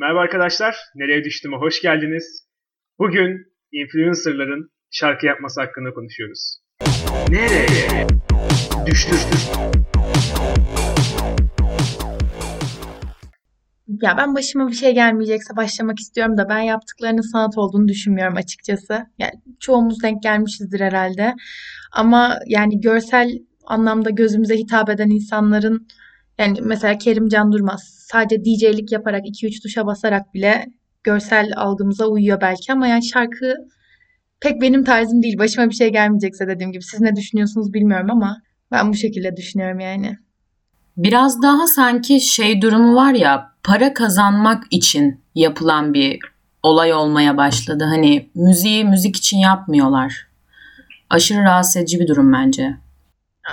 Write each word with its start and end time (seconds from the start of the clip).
Merhaba 0.00 0.20
arkadaşlar, 0.20 0.76
Nereye 0.94 1.24
Düştüm'e 1.24 1.56
hoş 1.56 1.82
geldiniz. 1.82 2.48
Bugün 2.98 3.46
influencerların 3.72 4.70
şarkı 4.90 5.26
yapması 5.26 5.60
hakkında 5.60 5.94
konuşuyoruz. 5.94 6.58
Nereye 7.28 8.06
düştüm? 8.86 9.18
Ya 13.88 14.16
ben 14.18 14.34
başıma 14.34 14.68
bir 14.68 14.72
şey 14.72 14.94
gelmeyecekse 14.94 15.56
başlamak 15.56 15.98
istiyorum 15.98 16.36
da 16.36 16.48
ben 16.48 16.60
yaptıklarının 16.60 17.32
sanat 17.32 17.58
olduğunu 17.58 17.88
düşünmüyorum 17.88 18.36
açıkçası. 18.36 19.06
Yani 19.18 19.32
çoğumuz 19.60 20.02
denk 20.02 20.22
gelmişizdir 20.22 20.80
herhalde. 20.80 21.34
Ama 21.92 22.38
yani 22.46 22.80
görsel 22.80 23.30
anlamda 23.66 24.10
gözümüze 24.10 24.54
hitap 24.54 24.90
eden 24.90 25.10
insanların 25.10 25.86
yani 26.38 26.58
mesela 26.62 26.98
Kerimcan 26.98 27.52
Durmaz 27.52 27.82
sadece 28.12 28.44
DJ'lik 28.44 28.92
yaparak 28.92 29.26
2-3 29.26 29.62
tuşa 29.62 29.86
basarak 29.86 30.34
bile 30.34 30.66
görsel 31.04 31.52
algımıza 31.56 32.06
uyuyor 32.06 32.40
belki 32.40 32.72
ama 32.72 32.86
yani 32.86 33.04
şarkı 33.04 33.54
pek 34.40 34.62
benim 34.62 34.84
tarzım 34.84 35.22
değil. 35.22 35.38
Başıma 35.38 35.70
bir 35.70 35.74
şey 35.74 35.92
gelmeyecekse 35.92 36.48
dediğim 36.48 36.72
gibi. 36.72 36.82
Siz 36.82 37.00
ne 37.00 37.16
düşünüyorsunuz 37.16 37.72
bilmiyorum 37.72 38.10
ama 38.10 38.42
ben 38.72 38.92
bu 38.92 38.94
şekilde 38.94 39.36
düşünüyorum 39.36 39.80
yani. 39.80 40.18
Biraz 40.96 41.42
daha 41.42 41.66
sanki 41.66 42.20
şey 42.20 42.62
durumu 42.62 42.94
var 42.94 43.12
ya 43.12 43.52
para 43.62 43.94
kazanmak 43.94 44.64
için 44.70 45.20
yapılan 45.34 45.94
bir 45.94 46.18
olay 46.62 46.92
olmaya 46.92 47.36
başladı. 47.36 47.84
Hani 47.84 48.30
müziği 48.34 48.84
müzik 48.84 49.16
için 49.16 49.38
yapmıyorlar. 49.38 50.28
Aşırı 51.10 51.42
rahatsız 51.42 51.76
edici 51.76 52.00
bir 52.00 52.08
durum 52.08 52.32
bence. 52.32 52.76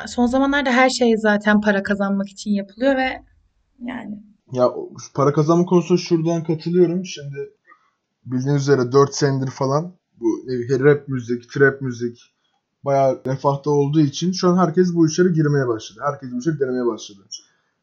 Son 0.08 0.26
zamanlarda 0.26 0.72
her 0.72 0.90
şey 0.90 1.17
zaten 1.17 1.62
para 1.62 1.84
kazanmak 1.84 2.30
için 2.30 2.52
yapılıyor 2.52 2.95
ve 2.95 3.23
yani. 3.80 4.23
Ya 4.52 4.71
para 5.13 5.34
kazanma 5.34 5.66
konusunda 5.66 6.02
şuradan 6.02 6.44
katılıyorum. 6.44 7.05
Şimdi 7.05 7.49
bildiğiniz 8.26 8.62
üzere 8.62 8.91
4 8.91 9.16
senedir 9.16 9.52
falan 9.52 9.94
bu 10.20 10.27
rap 10.79 11.07
müzik, 11.07 11.49
trap 11.49 11.82
müzik 11.82 12.35
bayağı 12.85 13.21
refahta 13.26 13.70
olduğu 13.70 13.99
için 13.99 14.32
şu 14.32 14.49
an 14.49 14.57
herkes 14.57 14.96
bu 14.96 15.07
işlere 15.07 15.29
girmeye 15.29 15.68
başladı. 15.68 15.99
Herkes 16.04 16.32
bu 16.32 16.40
işleri 16.40 16.59
denemeye 16.59 16.85
başladı. 16.85 17.20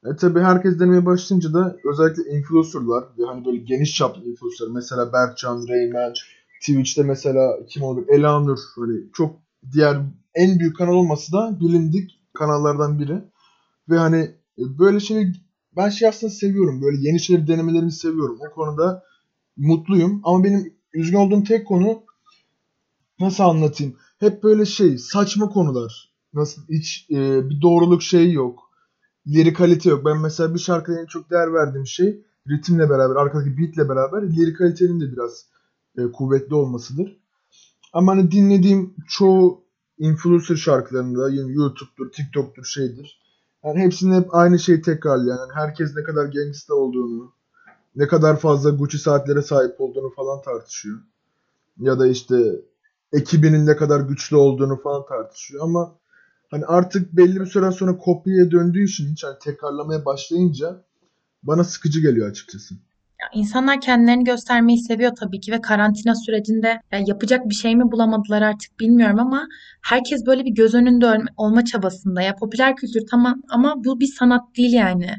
E 0.04 0.16
tabi 0.16 0.40
herkes 0.40 0.80
denemeye 0.80 1.06
başlayınca 1.06 1.52
da 1.52 1.76
özellikle 1.92 2.22
influencerlar 2.22 3.04
ve 3.18 3.24
hani 3.26 3.44
böyle 3.44 3.56
geniş 3.56 3.94
çaplı 3.94 4.24
influencer 4.24 4.68
mesela 4.68 5.12
Berkcan, 5.12 5.68
Reymen, 5.68 6.12
Twitch'te 6.60 7.02
mesela 7.02 7.58
kim 7.68 7.82
olur? 7.82 8.04
Elanur 8.08 8.58
hani 8.76 8.98
çok 9.12 9.36
diğer 9.72 9.96
en 10.34 10.58
büyük 10.58 10.76
kanal 10.76 10.92
olması 10.92 11.32
da 11.32 11.60
bilindik 11.60 12.20
kanallardan 12.32 12.98
biri. 12.98 13.22
Ve 13.88 13.98
hani 13.98 14.20
e, 14.58 14.78
böyle 14.78 15.00
şey 15.00 15.32
ben 15.76 15.88
şey 15.88 16.08
aslında 16.08 16.32
seviyorum. 16.32 16.82
Böyle 16.82 16.96
yeni 17.00 17.20
şeyleri 17.20 17.46
denemelerini 17.46 17.92
seviyorum. 17.92 18.38
O 18.40 18.54
konuda 18.54 19.04
mutluyum. 19.56 20.20
Ama 20.24 20.44
benim 20.44 20.74
üzgün 20.94 21.16
olduğum 21.16 21.44
tek 21.44 21.66
konu 21.66 22.02
nasıl 23.20 23.44
anlatayım? 23.44 23.96
Hep 24.18 24.42
böyle 24.42 24.66
şey 24.66 24.98
saçma 24.98 25.48
konular. 25.48 26.12
Nasıl 26.34 26.62
hiç 26.68 27.06
e, 27.10 27.50
bir 27.50 27.62
doğruluk 27.62 28.02
şeyi 28.02 28.34
yok. 28.34 28.60
Lirikalite 29.26 29.90
yok. 29.90 30.04
Ben 30.04 30.20
mesela 30.20 30.54
bir 30.54 30.58
şarkıda 30.58 31.00
en 31.00 31.06
çok 31.06 31.30
değer 31.30 31.52
verdiğim 31.52 31.86
şey 31.86 32.22
ritimle 32.48 32.90
beraber, 32.90 33.16
arkadaki 33.16 33.58
beatle 33.58 33.88
beraber 33.88 34.22
lirikalitenin 34.22 35.00
de 35.00 35.12
biraz 35.12 35.46
e, 35.98 36.12
kuvvetli 36.12 36.54
olmasıdır. 36.54 37.18
Ama 37.92 38.12
hani 38.12 38.30
dinlediğim 38.30 38.94
çoğu 39.08 39.64
influencer 40.02 40.56
şarkılarında 40.56 41.30
yani 41.30 41.54
YouTube'dur, 41.54 42.12
TikTok'tur 42.12 42.64
şeydir. 42.64 43.20
Yani 43.64 43.80
hepsinde 43.80 44.16
hep 44.16 44.34
aynı 44.34 44.58
şeyi 44.58 44.82
tekrarlayan. 44.82 45.38
Yani 45.38 45.52
herkes 45.54 45.96
ne 45.96 46.02
kadar 46.02 46.26
gangsta 46.26 46.74
olduğunu, 46.74 47.32
ne 47.96 48.06
kadar 48.06 48.36
fazla 48.40 48.70
Gucci 48.70 48.98
saatlere 48.98 49.42
sahip 49.42 49.80
olduğunu 49.80 50.10
falan 50.14 50.42
tartışıyor. 50.42 50.98
Ya 51.78 51.98
da 51.98 52.06
işte 52.06 52.62
ekibinin 53.12 53.66
ne 53.66 53.76
kadar 53.76 54.00
güçlü 54.00 54.36
olduğunu 54.36 54.80
falan 54.82 55.06
tartışıyor 55.06 55.64
ama 55.64 55.98
hani 56.50 56.66
artık 56.66 57.12
belli 57.12 57.40
bir 57.40 57.46
süre 57.46 57.72
sonra 57.72 57.96
kopyaya 57.98 58.50
döndüğü 58.50 58.84
için 58.84 59.12
hiç 59.12 59.24
hani 59.24 59.38
tekrarlamaya 59.38 60.04
başlayınca 60.04 60.84
bana 61.42 61.64
sıkıcı 61.64 62.00
geliyor 62.00 62.30
açıkçası. 62.30 62.74
Ya 63.22 63.28
insanlar 63.34 63.80
kendilerini 63.80 64.24
göstermeyi 64.24 64.78
seviyor 64.78 65.12
tabii 65.20 65.40
ki 65.40 65.52
ve 65.52 65.60
karantina 65.60 66.14
sürecinde 66.14 66.80
ya 66.92 66.98
yapacak 67.06 67.48
bir 67.48 67.54
şey 67.54 67.76
mi 67.76 67.92
bulamadılar 67.92 68.42
artık 68.42 68.80
bilmiyorum 68.80 69.18
ama 69.20 69.46
herkes 69.82 70.26
böyle 70.26 70.44
bir 70.44 70.54
göz 70.54 70.74
önünde 70.74 71.18
olma 71.36 71.64
çabasında. 71.64 72.22
Ya 72.22 72.36
popüler 72.36 72.76
kültür 72.76 73.06
tamam 73.10 73.42
ama 73.50 73.84
bu 73.84 74.00
bir 74.00 74.06
sanat 74.06 74.56
değil 74.56 74.72
yani. 74.72 75.10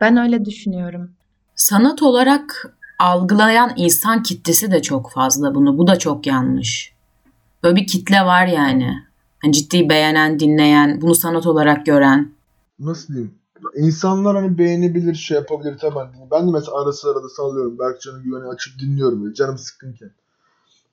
Ben 0.00 0.16
öyle 0.16 0.44
düşünüyorum. 0.44 1.10
Sanat 1.54 2.02
olarak 2.02 2.76
algılayan 2.98 3.72
insan 3.76 4.22
kitlesi 4.22 4.70
de 4.70 4.82
çok 4.82 5.10
fazla 5.10 5.54
bunu. 5.54 5.78
Bu 5.78 5.86
da 5.86 5.98
çok 5.98 6.26
yanlış. 6.26 6.92
Böyle 7.62 7.76
bir 7.76 7.86
kitle 7.86 8.20
var 8.20 8.46
yani. 8.46 8.94
yani 9.44 9.52
ciddi 9.52 9.88
beğenen, 9.88 10.40
dinleyen, 10.40 11.00
bunu 11.00 11.14
sanat 11.14 11.46
olarak 11.46 11.86
gören. 11.86 12.32
Nasıl 12.78 13.14
diyeyim? 13.14 13.34
İnsanlar 13.76 14.36
hani 14.36 14.58
beğenebilir, 14.58 15.14
şey 15.14 15.34
yapabilir 15.34 15.78
tabii. 15.78 15.94
Hani 15.94 16.30
ben 16.30 16.46
de 16.48 16.50
mesela 16.52 16.82
ara 16.82 16.92
sıra 16.92 17.22
da 17.22 17.28
sallıyorum. 17.28 17.78
Berkcan'ın 17.78 18.22
güveni 18.22 18.44
açıp 18.44 18.78
dinliyorum 18.78 19.24
böyle 19.24 19.34
canım 19.34 19.58
sıkkınken. 19.58 20.10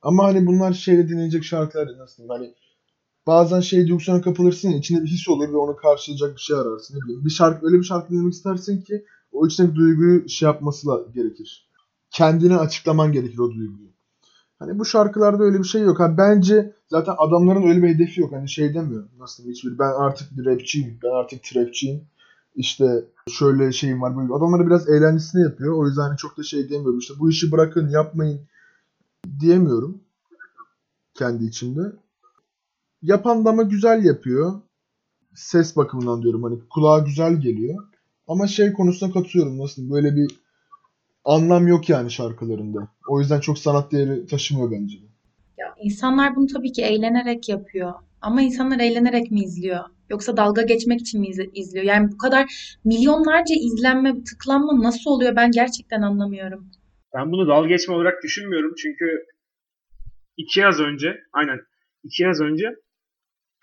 Ama 0.02 0.24
hani 0.24 0.48
bunlar 0.48 0.74
şeyle 0.74 1.10
dinleyecek 1.10 1.44
şarkılar 1.44 1.98
nasıl 1.98 2.18
diyeyim 2.18 2.30
hani 2.30 2.54
bazen 3.28 3.60
şey 3.60 3.88
duygusuna 3.88 4.22
kapılırsın 4.22 4.72
içinde 4.72 5.04
bir 5.04 5.08
his 5.08 5.30
olur 5.30 5.54
ve 5.54 5.58
onu 5.58 5.76
karşılayacak 5.76 6.36
bir 6.36 6.42
şey 6.42 6.58
ararsın. 6.58 6.96
Ne 6.98 7.02
bileyim 7.02 7.26
bir 7.26 7.30
şarkı 7.30 7.66
öyle 7.66 7.78
bir 7.78 7.84
şarkı 7.84 8.10
dinlemek 8.14 8.34
istersin 8.34 8.82
ki 8.82 9.06
o 9.32 9.48
içindeki 9.48 9.76
duyguyu 9.76 10.30
şey 10.30 10.46
yapması 10.46 10.88
gerekir. 11.14 11.68
Kendine 12.12 12.58
açıklaman 12.58 13.12
gerekir 13.12 13.40
o 13.40 13.52
duyguyu. 13.52 13.92
Hani 14.60 14.80
bu 14.80 14.86
şarkılarda 14.86 15.44
öyle 15.44 15.60
bir 15.60 15.64
şey 15.64 15.82
yok. 15.82 16.00
Ha 16.00 16.18
bence 16.18 16.74
zaten 16.88 17.16
adamların 17.18 17.64
öyle 17.64 17.84
bir 17.84 17.96
hedefi 17.96 18.22
yok. 18.22 18.32
Hani 18.32 18.50
şey 18.50 18.74
demiyor. 18.74 19.04
Nasıl 19.20 19.50
hiçbir 19.50 19.80
ben 19.80 19.92
artık 19.98 20.38
bir 20.38 20.46
rapçiyim. 20.46 21.00
Ben 21.04 21.10
artık 21.10 21.44
trapçiyim. 21.44 22.02
İşte 22.56 23.06
şöyle 23.30 23.72
şeyim 23.72 24.02
var 24.02 24.18
böyle. 24.18 24.34
Adamları 24.34 24.68
biraz 24.68 24.90
eğlencesine 24.90 25.42
yapıyor. 25.42 25.78
O 25.78 25.88
yüzden 25.88 26.02
hani 26.02 26.18
çok 26.18 26.38
da 26.38 26.44
şey 26.44 26.70
demiyorum. 26.70 27.00
İşte 27.00 27.14
bu 27.20 27.30
işi 27.30 27.52
bırakın 27.52 27.90
yapmayın 27.90 28.42
diyemiyorum. 29.40 30.02
Kendi 31.14 31.46
içimde. 31.46 31.82
Yapan 33.02 33.46
da 33.46 33.50
ama 33.50 33.64
güzel 33.64 34.04
yapıyor. 34.06 34.62
Ses 35.36 35.76
bakımından 35.76 36.22
diyorum 36.22 36.44
hani 36.44 36.60
kulağa 36.70 37.00
güzel 37.00 37.42
geliyor. 37.42 37.84
Ama 38.28 38.48
şey 38.48 38.74
konusunda 38.74 39.14
katıyorum 39.14 39.60
nasıl 39.60 39.92
böyle 39.92 40.16
bir 40.16 40.42
anlam 41.26 41.68
yok 41.68 41.90
yani 41.90 42.12
şarkılarında. 42.12 42.88
O 43.08 43.20
yüzden 43.20 43.40
çok 43.40 43.58
sanat 43.60 43.92
değeri 43.92 44.26
taşımıyor 44.26 44.72
bence. 44.72 44.98
Ya 45.58 45.76
insanlar 45.84 46.36
bunu 46.36 46.48
tabii 46.48 46.72
ki 46.72 46.82
eğlenerek 46.82 47.50
yapıyor. 47.50 47.94
Ama 48.22 48.42
insanlar 48.42 48.80
eğlenerek 48.80 49.32
mi 49.32 49.44
izliyor? 49.44 49.84
Yoksa 50.12 50.38
dalga 50.38 50.62
geçmek 50.62 51.00
için 51.02 51.22
mi 51.22 51.28
izliyor? 51.54 51.86
Yani 51.86 52.12
bu 52.12 52.18
kadar 52.18 52.46
milyonlarca 52.86 53.56
izlenme, 53.56 54.24
tıklanma 54.24 54.84
nasıl 54.84 55.12
oluyor 55.12 55.36
ben 55.36 55.52
gerçekten 55.52 56.02
anlamıyorum. 56.02 56.72
Ben 57.16 57.32
bunu 57.32 57.48
dalga 57.48 57.68
geçme 57.68 57.94
olarak 57.96 58.24
düşünmüyorum 58.24 58.74
çünkü 58.82 59.26
iki 60.38 60.60
yaz 60.60 60.80
önce, 60.80 61.20
aynen 61.34 61.60
iki 62.04 62.24
yaz 62.24 62.42
önce 62.42 62.66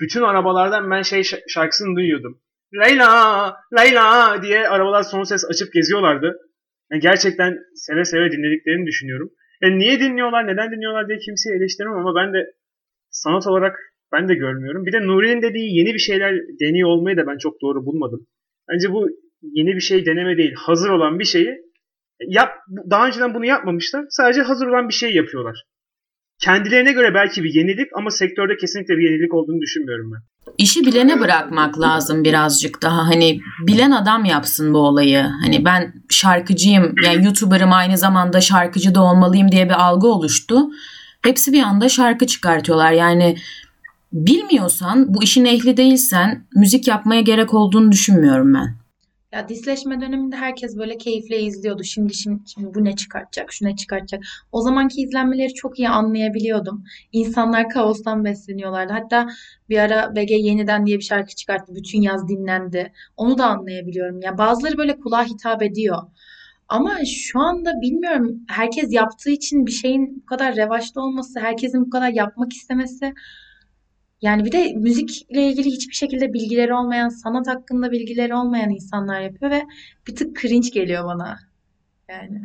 bütün 0.01 0.23
arabalardan 0.23 0.91
ben 0.91 1.03
şey 1.03 1.23
şarkısını 1.49 1.97
duyuyordum. 1.97 2.41
Layla, 2.75 3.57
Layla 3.73 4.43
diye 4.43 4.69
arabalar 4.69 5.03
son 5.03 5.23
ses 5.23 5.45
açıp 5.51 5.73
geziyorlardı. 5.73 6.39
Yani 6.91 7.01
gerçekten 7.01 7.59
seve 7.75 8.05
seve 8.05 8.33
dinlediklerini 8.33 8.87
düşünüyorum. 8.87 9.31
Yani 9.63 9.79
niye 9.79 10.01
dinliyorlar, 10.01 10.47
neden 10.47 10.71
dinliyorlar 10.73 11.09
diye 11.09 11.19
kimseyi 11.19 11.57
eleştirmem 11.57 11.99
ama 11.99 12.15
ben 12.15 12.33
de 12.35 12.39
sanat 13.11 13.47
olarak 13.47 13.77
ben 14.13 14.29
de 14.29 14.35
görmüyorum. 14.35 14.87
Bir 14.87 14.93
de 14.93 15.07
Nuri'nin 15.07 15.43
dediği 15.43 15.79
yeni 15.79 15.95
bir 15.95 15.99
şeyler 15.99 16.35
deniyor 16.61 16.89
olmayı 16.89 17.17
da 17.17 17.27
ben 17.27 17.39
çok 17.39 17.61
doğru 17.63 17.87
bulmadım. 17.87 18.27
Bence 18.73 18.93
bu 18.93 19.09
yeni 19.43 19.75
bir 19.75 19.81
şey 19.81 20.07
deneme 20.07 20.37
değil. 20.37 20.55
Hazır 20.57 20.91
olan 20.91 21.19
bir 21.19 21.25
şeyi 21.25 21.49
yap 22.27 22.51
daha 22.91 23.07
önceden 23.07 23.35
bunu 23.35 23.47
yapmamışlar. 23.47 24.05
Sadece 24.11 24.41
hazır 24.43 24.67
olan 24.67 24.89
bir 24.89 24.95
şey 24.95 25.15
yapıyorlar. 25.15 25.65
Kendilerine 26.45 26.93
göre 26.93 27.15
belki 27.15 27.45
bir 27.45 27.55
yenilik 27.55 27.89
ama 27.95 28.11
sektörde 28.11 28.57
kesinlikle 28.57 28.97
bir 28.97 29.11
yenilik 29.11 29.35
olduğunu 29.35 29.61
düşünmüyorum 29.61 30.13
ben. 30.13 30.53
İşi 30.59 30.87
bilene 30.87 31.21
bırakmak 31.21 31.81
lazım 31.81 32.25
birazcık 32.25 32.83
daha. 32.83 33.07
Hani 33.07 33.41
bilen 33.67 33.91
adam 33.91 34.25
yapsın 34.25 34.75
bu 34.75 34.79
olayı. 34.79 35.23
Hani 35.45 35.65
ben 35.65 35.93
şarkıcıyım, 36.11 36.95
yani 37.05 37.25
YouTuber'ım 37.25 37.73
aynı 37.73 37.99
zamanda 37.99 38.41
şarkıcı 38.41 38.95
da 38.95 39.03
olmalıyım 39.03 39.53
diye 39.53 39.65
bir 39.65 39.85
algı 39.87 40.07
oluştu. 40.07 40.59
Hepsi 41.23 41.53
bir 41.53 41.63
anda 41.63 41.89
şarkı 41.89 42.27
çıkartıyorlar. 42.27 42.93
Yani 42.93 43.37
bilmiyorsan, 44.13 45.15
bu 45.15 45.23
işin 45.23 45.45
ehli 45.45 45.77
değilsen 45.77 46.47
müzik 46.55 46.89
yapmaya 46.89 47.21
gerek 47.21 47.55
olduğunu 47.55 47.93
düşünmüyorum 47.93 48.55
ben. 48.55 48.79
Ya 49.33 49.49
disleşme 49.49 50.01
döneminde 50.01 50.37
herkes 50.37 50.77
böyle 50.77 50.99
keyifle 50.99 51.41
izliyordu. 51.41 51.85
Şimdi, 51.85 52.15
şimdi 52.15 52.41
şimdi 52.47 52.75
bu 52.75 52.85
ne 52.85 52.97
çıkartacak, 52.97 53.53
şu 53.53 53.65
ne 53.65 53.77
çıkartacak. 53.77 54.25
O 54.53 54.61
zamanki 54.63 55.01
izlenmeleri 55.03 55.55
çok 55.55 55.79
iyi 55.79 55.89
anlayabiliyordum. 55.89 56.85
İnsanlar 57.13 57.69
kaostan 57.69 58.25
besleniyorlardı. 58.25 58.93
Hatta 58.93 59.29
bir 59.69 59.79
ara 59.79 60.17
BG 60.17 60.31
Yeniden 60.31 60.87
diye 60.87 60.99
bir 60.99 61.05
şarkı 61.05 61.35
çıkarttı. 61.35 61.75
Bütün 61.75 62.03
yaz 62.03 62.29
dinlendi. 62.29 62.93
Onu 63.17 63.39
da 63.39 63.47
anlayabiliyorum. 63.47 64.21
Ya 64.21 64.39
bazıları 64.39 64.79
böyle 64.79 64.97
kulağa 64.97 65.25
hitap 65.25 65.63
ediyor. 65.63 66.03
Ama 66.69 66.99
şu 67.05 67.41
anda 67.41 67.73
bilmiyorum 67.81 68.41
herkes 68.49 68.93
yaptığı 68.93 69.31
için 69.31 69.67
bir 69.67 69.73
şeyin 69.73 70.23
bu 70.23 70.27
kadar 70.27 70.57
revaçta 70.57 71.01
olması, 71.01 71.41
herkesin 71.41 71.87
bu 71.87 71.91
kadar 71.91 72.11
yapmak 72.11 72.53
istemesi. 72.53 73.15
Yani 74.23 74.45
bir 74.45 74.53
de 74.53 74.73
müzikle 74.73 75.49
ilgili 75.49 75.67
hiçbir 75.67 75.95
şekilde 75.95 76.33
bilgileri 76.33 76.75
olmayan, 76.75 77.09
sanat 77.09 77.47
hakkında 77.47 77.91
bilgileri 77.93 78.35
olmayan 78.35 78.71
insanlar 78.71 79.21
yapıyor 79.21 79.51
ve 79.51 79.63
bir 80.07 80.17
tık 80.17 80.41
cringe 80.41 80.69
geliyor 80.69 81.05
bana. 81.05 81.39
Yani. 82.09 82.43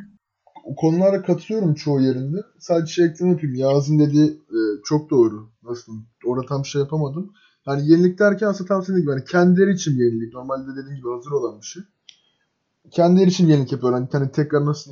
O 0.63 0.75
konulara 0.75 1.21
katılıyorum 1.21 1.73
çoğu 1.73 2.01
yerinde. 2.01 2.37
Sadece 2.59 2.93
şey 2.93 3.05
ekleme 3.05 3.31
yapayım. 3.31 3.55
Yağız'ın 3.55 3.99
dediği 3.99 4.25
e, 4.31 4.59
çok 4.85 5.09
doğru. 5.09 5.49
Nasıl? 5.63 5.93
Orada 6.25 6.45
tam 6.47 6.65
şey 6.65 6.81
yapamadım. 6.81 7.33
Hani 7.65 7.91
yenilik 7.91 8.19
derken 8.19 8.47
aslında 8.47 8.67
tam 8.67 8.83
senin 8.83 9.01
gibi. 9.01 9.11
Hani 9.11 9.23
kendileri 9.23 9.71
için 9.73 9.91
yenilik. 9.91 10.33
Normalde 10.33 10.71
dediğin 10.81 10.95
gibi 10.95 11.09
hazır 11.09 11.31
olan 11.31 11.61
bir 11.61 11.65
şey. 11.65 11.83
Kendileri 12.91 13.29
için 13.29 13.47
yenilik 13.47 13.71
yapıyorlar. 13.71 14.01
Hani, 14.01 14.09
hani 14.11 14.31
tekrar 14.31 14.65
nasıl? 14.65 14.91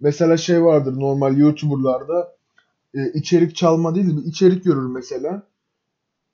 Mesela 0.00 0.36
şey 0.36 0.64
vardır 0.64 1.00
normal 1.00 1.36
YouTuber'larda 1.36 2.36
e, 2.94 3.12
içerik 3.12 3.56
çalma 3.56 3.94
değil 3.94 4.16
de 4.16 4.20
içerik 4.20 4.64
görür 4.64 4.86
mesela. 4.86 5.42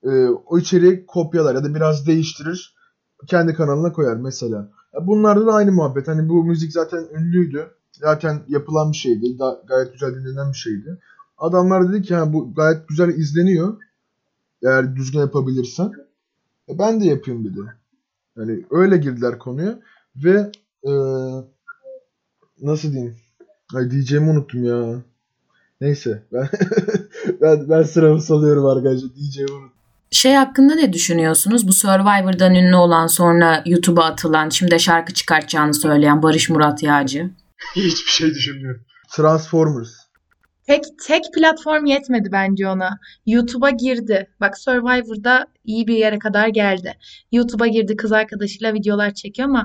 E, 0.05 0.29
o 0.29 0.59
içeriği 0.59 1.07
kopyalar 1.07 1.55
ya 1.55 1.65
da 1.65 1.75
biraz 1.75 2.07
değiştirir. 2.07 2.75
Kendi 3.27 3.55
kanalına 3.55 3.93
koyar 3.93 4.17
mesela. 4.17 4.71
Ya 4.95 5.07
bunlarda 5.07 5.47
da 5.47 5.53
aynı 5.53 5.73
muhabbet. 5.73 6.09
Hani 6.09 6.29
bu 6.29 6.45
müzik 6.45 6.73
zaten 6.73 7.07
ünlüydü. 7.15 7.71
Zaten 7.93 8.43
yapılan 8.49 8.93
bir 8.93 8.97
şeydi. 8.97 9.39
Da, 9.39 9.63
gayet 9.69 9.93
güzel 9.93 10.15
dinlenen 10.15 10.53
bir 10.53 10.57
şeydi. 10.57 10.99
Adamlar 11.39 11.93
dedi 11.93 12.03
ki 12.03 12.15
ha, 12.15 12.33
bu 12.33 12.55
gayet 12.55 12.89
güzel 12.89 13.09
izleniyor. 13.09 13.77
Eğer 14.63 14.97
düzgün 14.97 15.19
yapabilirsen. 15.19 15.93
E, 16.69 16.79
ben 16.79 17.01
de 17.01 17.05
yapayım 17.05 17.45
dedi. 17.45 17.61
Yani 18.37 18.65
öyle 18.71 18.97
girdiler 18.97 19.39
konuya. 19.39 19.79
Ve 20.17 20.53
e, 20.87 20.93
nasıl 22.63 22.93
diyeyim? 22.93 23.17
Ay 23.75 23.91
diyeceğimi 23.91 24.31
unuttum 24.31 24.65
ya. 24.65 25.03
Neyse. 25.81 26.23
Ben 26.33 26.49
ben, 27.41 27.69
ben 27.69 27.83
sıramı 27.83 28.23
salıyorum 28.23 28.67
arkadaşlar. 28.67 29.15
Diyeceğimi 29.15 29.53
unuttum. 29.53 29.74
Şey 30.15 30.35
hakkında 30.35 30.75
ne 30.75 30.93
düşünüyorsunuz? 30.93 31.69
Bu 31.69 31.73
Survivor'dan 31.73 32.55
ünlü 32.55 32.77
olan 32.77 33.07
sonra 33.07 33.63
YouTube'a 33.67 34.05
atılan, 34.05 34.49
şimdi 34.49 34.81
şarkı 34.81 35.15
çıkartacağını 35.15 35.75
söyleyen 35.75 36.23
Barış 36.23 36.51
Murat 36.51 36.83
Yağcı. 36.83 37.31
Hiçbir 37.77 38.11
şey 38.11 38.31
düşünmüyorum. 38.31 38.83
Transformers. 39.17 39.91
Tek 40.67 40.85
tek 41.07 41.25
platform 41.35 41.87
yetmedi 41.87 42.29
bence 42.33 42.69
ona. 42.69 42.99
YouTube'a 43.27 43.71
girdi. 43.71 44.29
Bak 44.41 44.59
Survivor'da 44.59 45.47
iyi 45.65 45.87
bir 45.87 45.97
yere 45.97 46.19
kadar 46.19 46.49
geldi. 46.49 46.95
YouTube'a 47.33 47.67
girdi 47.67 47.97
kız 47.97 48.13
arkadaşıyla 48.13 48.75
videolar 48.75 49.15
çekiyor 49.15 49.49
ama 49.49 49.65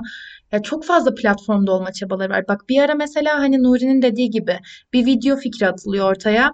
ya 0.52 0.62
çok 0.62 0.84
fazla 0.84 1.14
platformda 1.14 1.72
olma 1.72 1.92
çabaları 1.92 2.32
var. 2.32 2.44
Bak 2.48 2.68
bir 2.68 2.82
ara 2.82 2.94
mesela 2.94 3.38
hani 3.38 3.62
Nuri'nin 3.62 4.02
dediği 4.02 4.30
gibi 4.30 4.58
bir 4.92 5.06
video 5.06 5.36
fikri 5.36 5.68
atılıyor 5.68 6.10
ortaya 6.10 6.52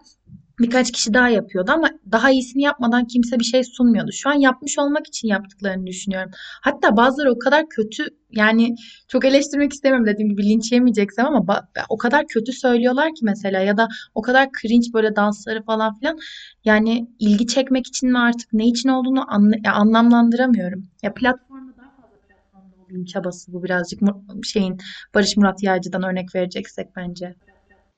birkaç 0.58 0.92
kişi 0.92 1.14
daha 1.14 1.28
yapıyordu 1.28 1.70
ama 1.74 1.88
daha 2.12 2.30
iyisini 2.30 2.62
yapmadan 2.62 3.06
kimse 3.06 3.38
bir 3.38 3.44
şey 3.44 3.64
sunmuyordu. 3.64 4.12
Şu 4.12 4.30
an 4.30 4.34
yapmış 4.34 4.78
olmak 4.78 5.06
için 5.06 5.28
yaptıklarını 5.28 5.86
düşünüyorum. 5.86 6.30
Hatta 6.62 6.96
bazıları 6.96 7.32
o 7.32 7.38
kadar 7.38 7.68
kötü 7.68 8.04
yani 8.30 8.74
çok 9.08 9.24
eleştirmek 9.24 9.72
istemiyorum 9.72 10.06
dediğim 10.06 10.30
gibi 10.30 10.42
linç 10.42 10.72
yemeyeceksem 10.72 11.26
ama 11.26 11.68
o 11.88 11.96
kadar 11.96 12.26
kötü 12.26 12.52
söylüyorlar 12.52 13.08
ki 13.08 13.20
mesela 13.22 13.60
ya 13.60 13.76
da 13.76 13.88
o 14.14 14.22
kadar 14.22 14.48
cringe 14.62 14.86
böyle 14.94 15.16
dansları 15.16 15.62
falan 15.62 15.98
filan 15.98 16.18
yani 16.64 17.08
ilgi 17.18 17.46
çekmek 17.46 17.86
için 17.86 18.10
mi 18.10 18.18
artık 18.18 18.52
ne 18.52 18.66
için 18.66 18.88
olduğunu 18.88 19.24
anla, 19.34 19.56
anlamlandıramıyorum. 19.74 20.82
Ya 21.02 21.14
platformda 21.14 21.76
daha 21.76 21.90
fazla 21.90 22.16
platformda 22.28 22.84
olayım 22.86 23.04
çabası 23.04 23.52
bu 23.52 23.64
birazcık 23.64 24.00
şeyin 24.44 24.78
Barış 25.14 25.36
Murat 25.36 25.62
Yağcı'dan 25.62 26.02
örnek 26.02 26.34
vereceksek 26.34 26.96
bence. 26.96 27.34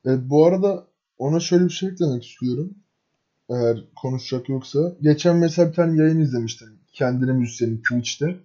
Evet, 0.05 0.21
bu 0.23 0.47
arada 0.47 0.87
ona 1.19 1.41
şöyle 1.41 1.65
bir 1.65 1.71
şey 1.71 1.89
eklemek 1.89 2.27
istiyorum. 2.27 2.75
Eğer 3.49 3.85
konuşacak 3.97 4.49
yoksa. 4.49 4.93
Geçen 5.03 5.37
mesela 5.37 5.69
bir 5.69 5.75
tane 5.75 6.03
yayın 6.03 6.21
izlemiştim. 6.21 6.69
Kendine 6.93 7.33
müzisyenin 7.33 7.77
Twitch'te. 7.77 8.37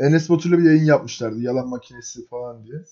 Enes 0.00 0.30
Batur'la 0.30 0.58
bir 0.58 0.64
yayın 0.64 0.84
yapmışlardı. 0.84 1.40
Yalan 1.40 1.68
makinesi 1.68 2.26
falan 2.26 2.64
diye. 2.64 2.84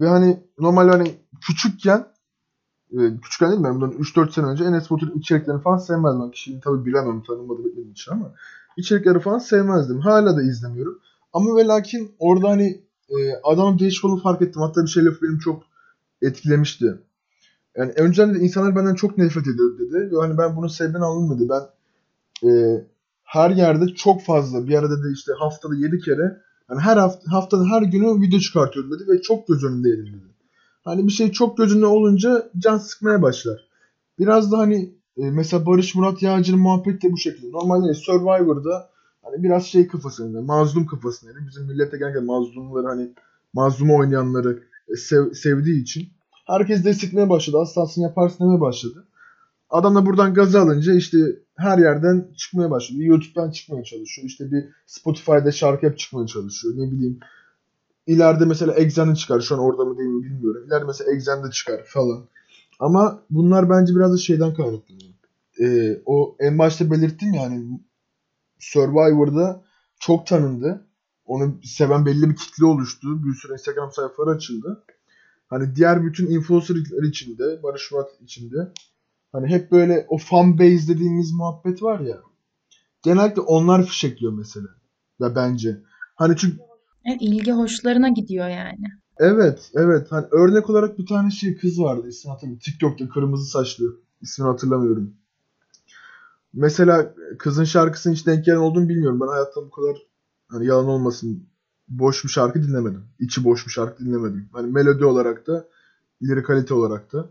Ve 0.00 0.08
hani 0.08 0.40
normal 0.58 0.88
hani 0.88 1.14
küçükken 1.40 2.06
e, 2.92 3.20
küçükken 3.22 3.50
değil 3.50 3.60
mi? 3.60 3.74
Bundan 3.74 3.92
3-4 3.92 4.32
sene 4.32 4.46
önce 4.46 4.64
Enes 4.64 4.90
Batur'un 4.90 5.18
içeriklerini 5.18 5.62
falan 5.62 5.78
sevmezdim. 5.78 6.22
Ben 6.22 6.30
kişiliğini 6.30 6.62
tabii 6.62 6.86
bilemem 6.86 7.22
tanımadım 7.22 7.66
etmediğim 7.66 7.92
için 7.92 8.12
ama 8.12 8.34
içerikleri 8.76 9.20
falan 9.20 9.38
sevmezdim. 9.38 10.00
Hala 10.00 10.36
da 10.36 10.42
izlemiyorum. 10.42 11.00
Ama 11.32 11.56
ve 11.56 11.66
lakin 11.66 12.14
orada 12.18 12.48
hani 12.48 12.82
e, 13.08 13.16
adamın 13.44 13.78
değişik 13.78 14.04
olduğunu 14.04 14.22
fark 14.22 14.42
ettim. 14.42 14.62
Hatta 14.62 14.82
bir 14.82 14.88
şey 14.88 15.04
lafı 15.04 15.22
benim 15.22 15.38
çok 15.38 15.62
etkilemişti. 16.22 16.98
Yani 17.76 17.92
önceden 17.96 18.34
de 18.34 18.38
insanlar 18.38 18.76
benden 18.76 18.94
çok 18.94 19.18
nefret 19.18 19.46
ediyor 19.46 19.78
dedi. 19.78 19.94
Ve 19.94 20.20
hani 20.20 20.38
ben 20.38 20.56
bunu 20.56 20.68
sevden 20.68 21.00
aldım 21.00 21.38
dedi. 21.38 21.48
Ben 21.48 21.62
e, 22.48 22.84
her 23.24 23.50
yerde 23.50 23.86
çok 23.88 24.22
fazla 24.22 24.68
bir 24.68 24.74
arada 24.74 25.04
da 25.04 25.10
işte 25.14 25.32
haftada 25.38 25.74
7 25.74 25.98
kere 25.98 26.40
yani 26.70 26.80
her 26.80 26.96
hafta 26.96 27.32
haftanın 27.32 27.70
her 27.70 27.82
günü 27.82 28.20
video 28.20 28.38
çıkartıyordum 28.38 28.92
dedi 28.92 29.10
ve 29.10 29.22
çok 29.22 29.48
göz 29.48 29.64
önündeydim 29.64 30.06
dedi. 30.06 30.34
Hani 30.84 31.06
bir 31.06 31.12
şey 31.12 31.32
çok 31.32 31.56
göz 31.56 31.72
önünde 31.72 31.86
olunca 31.86 32.50
can 32.58 32.78
sıkmaya 32.78 33.22
başlar. 33.22 33.68
Biraz 34.18 34.52
da 34.52 34.58
hani 34.58 34.94
e, 35.16 35.30
mesela 35.30 35.66
Barış 35.66 35.94
Murat 35.94 36.22
Yağcı'nın 36.22 36.60
muhabbeti 36.60 37.08
de 37.08 37.12
bu 37.12 37.18
şekilde. 37.18 37.52
Normalde 37.52 37.94
Survivor'da 37.94 38.90
hani 39.22 39.42
biraz 39.42 39.66
şey 39.66 39.86
kafasında, 39.86 40.42
mazlum 40.42 40.86
kafasında. 40.86 41.32
Bizim 41.48 41.66
millete 41.66 41.98
genelde 41.98 42.20
mazlumları 42.20 42.86
hani 42.86 43.10
mazlumu 43.52 43.96
oynayanları 43.96 44.62
e, 44.88 44.96
sev, 44.96 45.32
sevdiği 45.32 45.82
için 45.82 46.08
Herkes 46.44 46.84
desteklemeye 46.84 47.30
başladı. 47.30 47.58
Aslansın 47.58 48.02
yaparsın 48.02 48.44
demeye 48.44 48.60
başladı. 48.60 49.06
Adam 49.70 49.94
da 49.94 50.06
buradan 50.06 50.34
gazı 50.34 50.60
alınca 50.60 50.94
işte 50.94 51.18
her 51.56 51.78
yerden 51.78 52.28
çıkmaya 52.36 52.70
başladı. 52.70 53.02
YouTube'dan 53.02 53.50
çıkmaya 53.50 53.84
çalışıyor. 53.84 54.26
İşte 54.26 54.50
bir 54.50 54.64
Spotify'da 54.86 55.52
şarkı 55.52 55.86
hep 55.86 55.98
çıkmaya 55.98 56.26
çalışıyor. 56.26 56.74
Ne 56.76 56.92
bileyim. 56.92 57.20
İleride 58.06 58.44
mesela 58.44 58.74
Exen'i 58.74 59.16
çıkar. 59.16 59.40
Şu 59.40 59.54
an 59.54 59.60
orada 59.60 59.84
mı 59.84 59.98
değil 59.98 60.10
mi 60.10 60.24
bilmiyorum. 60.24 60.64
İleride 60.66 60.84
mesela 60.84 61.12
Exen'de 61.12 61.50
çıkar 61.50 61.80
falan. 61.86 62.24
Ama 62.80 63.22
bunlar 63.30 63.70
bence 63.70 63.94
biraz 63.94 64.12
da 64.12 64.16
şeyden 64.16 64.54
kaynaklanıyor. 64.54 65.14
Ee, 65.60 66.02
o 66.06 66.36
en 66.40 66.58
başta 66.58 66.90
belirttim 66.90 67.34
ya 67.34 67.42
hani 67.42 67.80
Survivor'da 68.58 69.62
çok 70.00 70.26
tanındı. 70.26 70.86
Onu 71.26 71.60
seven 71.64 72.06
belli 72.06 72.30
bir 72.30 72.36
kitle 72.36 72.64
oluştu. 72.64 73.24
Bir 73.24 73.34
sürü 73.34 73.52
Instagram 73.52 73.92
sayfaları 73.92 74.36
açıldı. 74.36 74.84
Hani 75.48 75.76
diğer 75.76 76.04
bütün 76.04 76.26
influencer'lar 76.26 77.02
içinde, 77.02 77.62
Barış 77.62 77.92
Murat 77.92 78.08
içinde 78.22 78.72
hani 79.32 79.46
hep 79.46 79.72
böyle 79.72 80.06
o 80.08 80.18
fan 80.18 80.58
base 80.58 80.88
dediğimiz 80.88 81.32
muhabbet 81.32 81.82
var 81.82 82.00
ya. 82.00 82.20
Genellikle 83.02 83.40
onlar 83.40 83.86
fişekliyor 83.86 84.32
mesela. 84.32 84.68
Ve 85.20 85.34
bence. 85.36 85.82
Hani 86.14 86.36
çünkü 86.36 86.58
Evet, 87.06 87.18
ilgi 87.22 87.52
hoşlarına 87.52 88.08
gidiyor 88.08 88.48
yani. 88.48 88.84
Evet, 89.18 89.70
evet. 89.74 90.06
Hani 90.12 90.26
örnek 90.30 90.70
olarak 90.70 90.98
bir 90.98 91.06
tane 91.06 91.30
şey 91.30 91.56
kız 91.56 91.80
vardı 91.80 92.08
ismini 92.08 92.32
hatırlamıyorum. 92.32 92.62
TikTok'ta 92.64 93.08
kırmızı 93.08 93.50
saçlı. 93.50 93.84
İsmini 94.20 94.48
hatırlamıyorum. 94.48 95.14
Mesela 96.52 97.14
kızın 97.38 97.64
şarkısının 97.64 98.14
hiç 98.14 98.26
denk 98.26 98.44
gelen 98.44 98.56
olduğunu 98.56 98.88
bilmiyorum. 98.88 99.20
Ben 99.20 99.26
hayatımda 99.26 99.66
bu 99.66 99.70
kadar 99.70 99.96
hani 100.48 100.66
yalan 100.66 100.86
olmasın 100.86 101.48
boş 101.88 102.24
bir 102.24 102.28
şarkı 102.28 102.62
dinlemedim. 102.62 103.02
İçi 103.18 103.44
boş 103.44 103.66
bir 103.66 103.70
şarkı 103.70 104.04
dinlemedim. 104.04 104.48
Hani 104.52 104.72
melodi 104.72 105.04
olarak 105.04 105.46
da 105.46 105.68
ileri 106.20 106.42
kalite 106.42 106.74
olarak 106.74 107.12
da. 107.12 107.30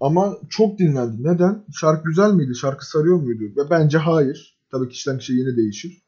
Ama 0.00 0.36
çok 0.48 0.78
dinlendi. 0.78 1.24
Neden? 1.24 1.64
Şarkı 1.72 2.08
güzel 2.08 2.32
miydi? 2.32 2.54
Şarkı 2.54 2.90
sarıyor 2.90 3.16
muydu? 3.16 3.44
Ve 3.56 3.70
bence 3.70 3.98
hayır. 3.98 4.58
Tabii 4.70 4.88
kişiden 4.88 5.18
kişiye 5.18 5.38
yine 5.38 5.56
değişir. 5.56 6.02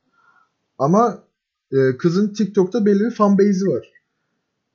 Ama 0.79 1.23
e, 1.73 1.97
kızın 1.97 2.35
TikTok'ta 2.35 2.87
belli 2.87 3.01
bir 3.05 3.11
fan 3.11 3.39
base'i 3.39 3.69
var. 3.69 3.93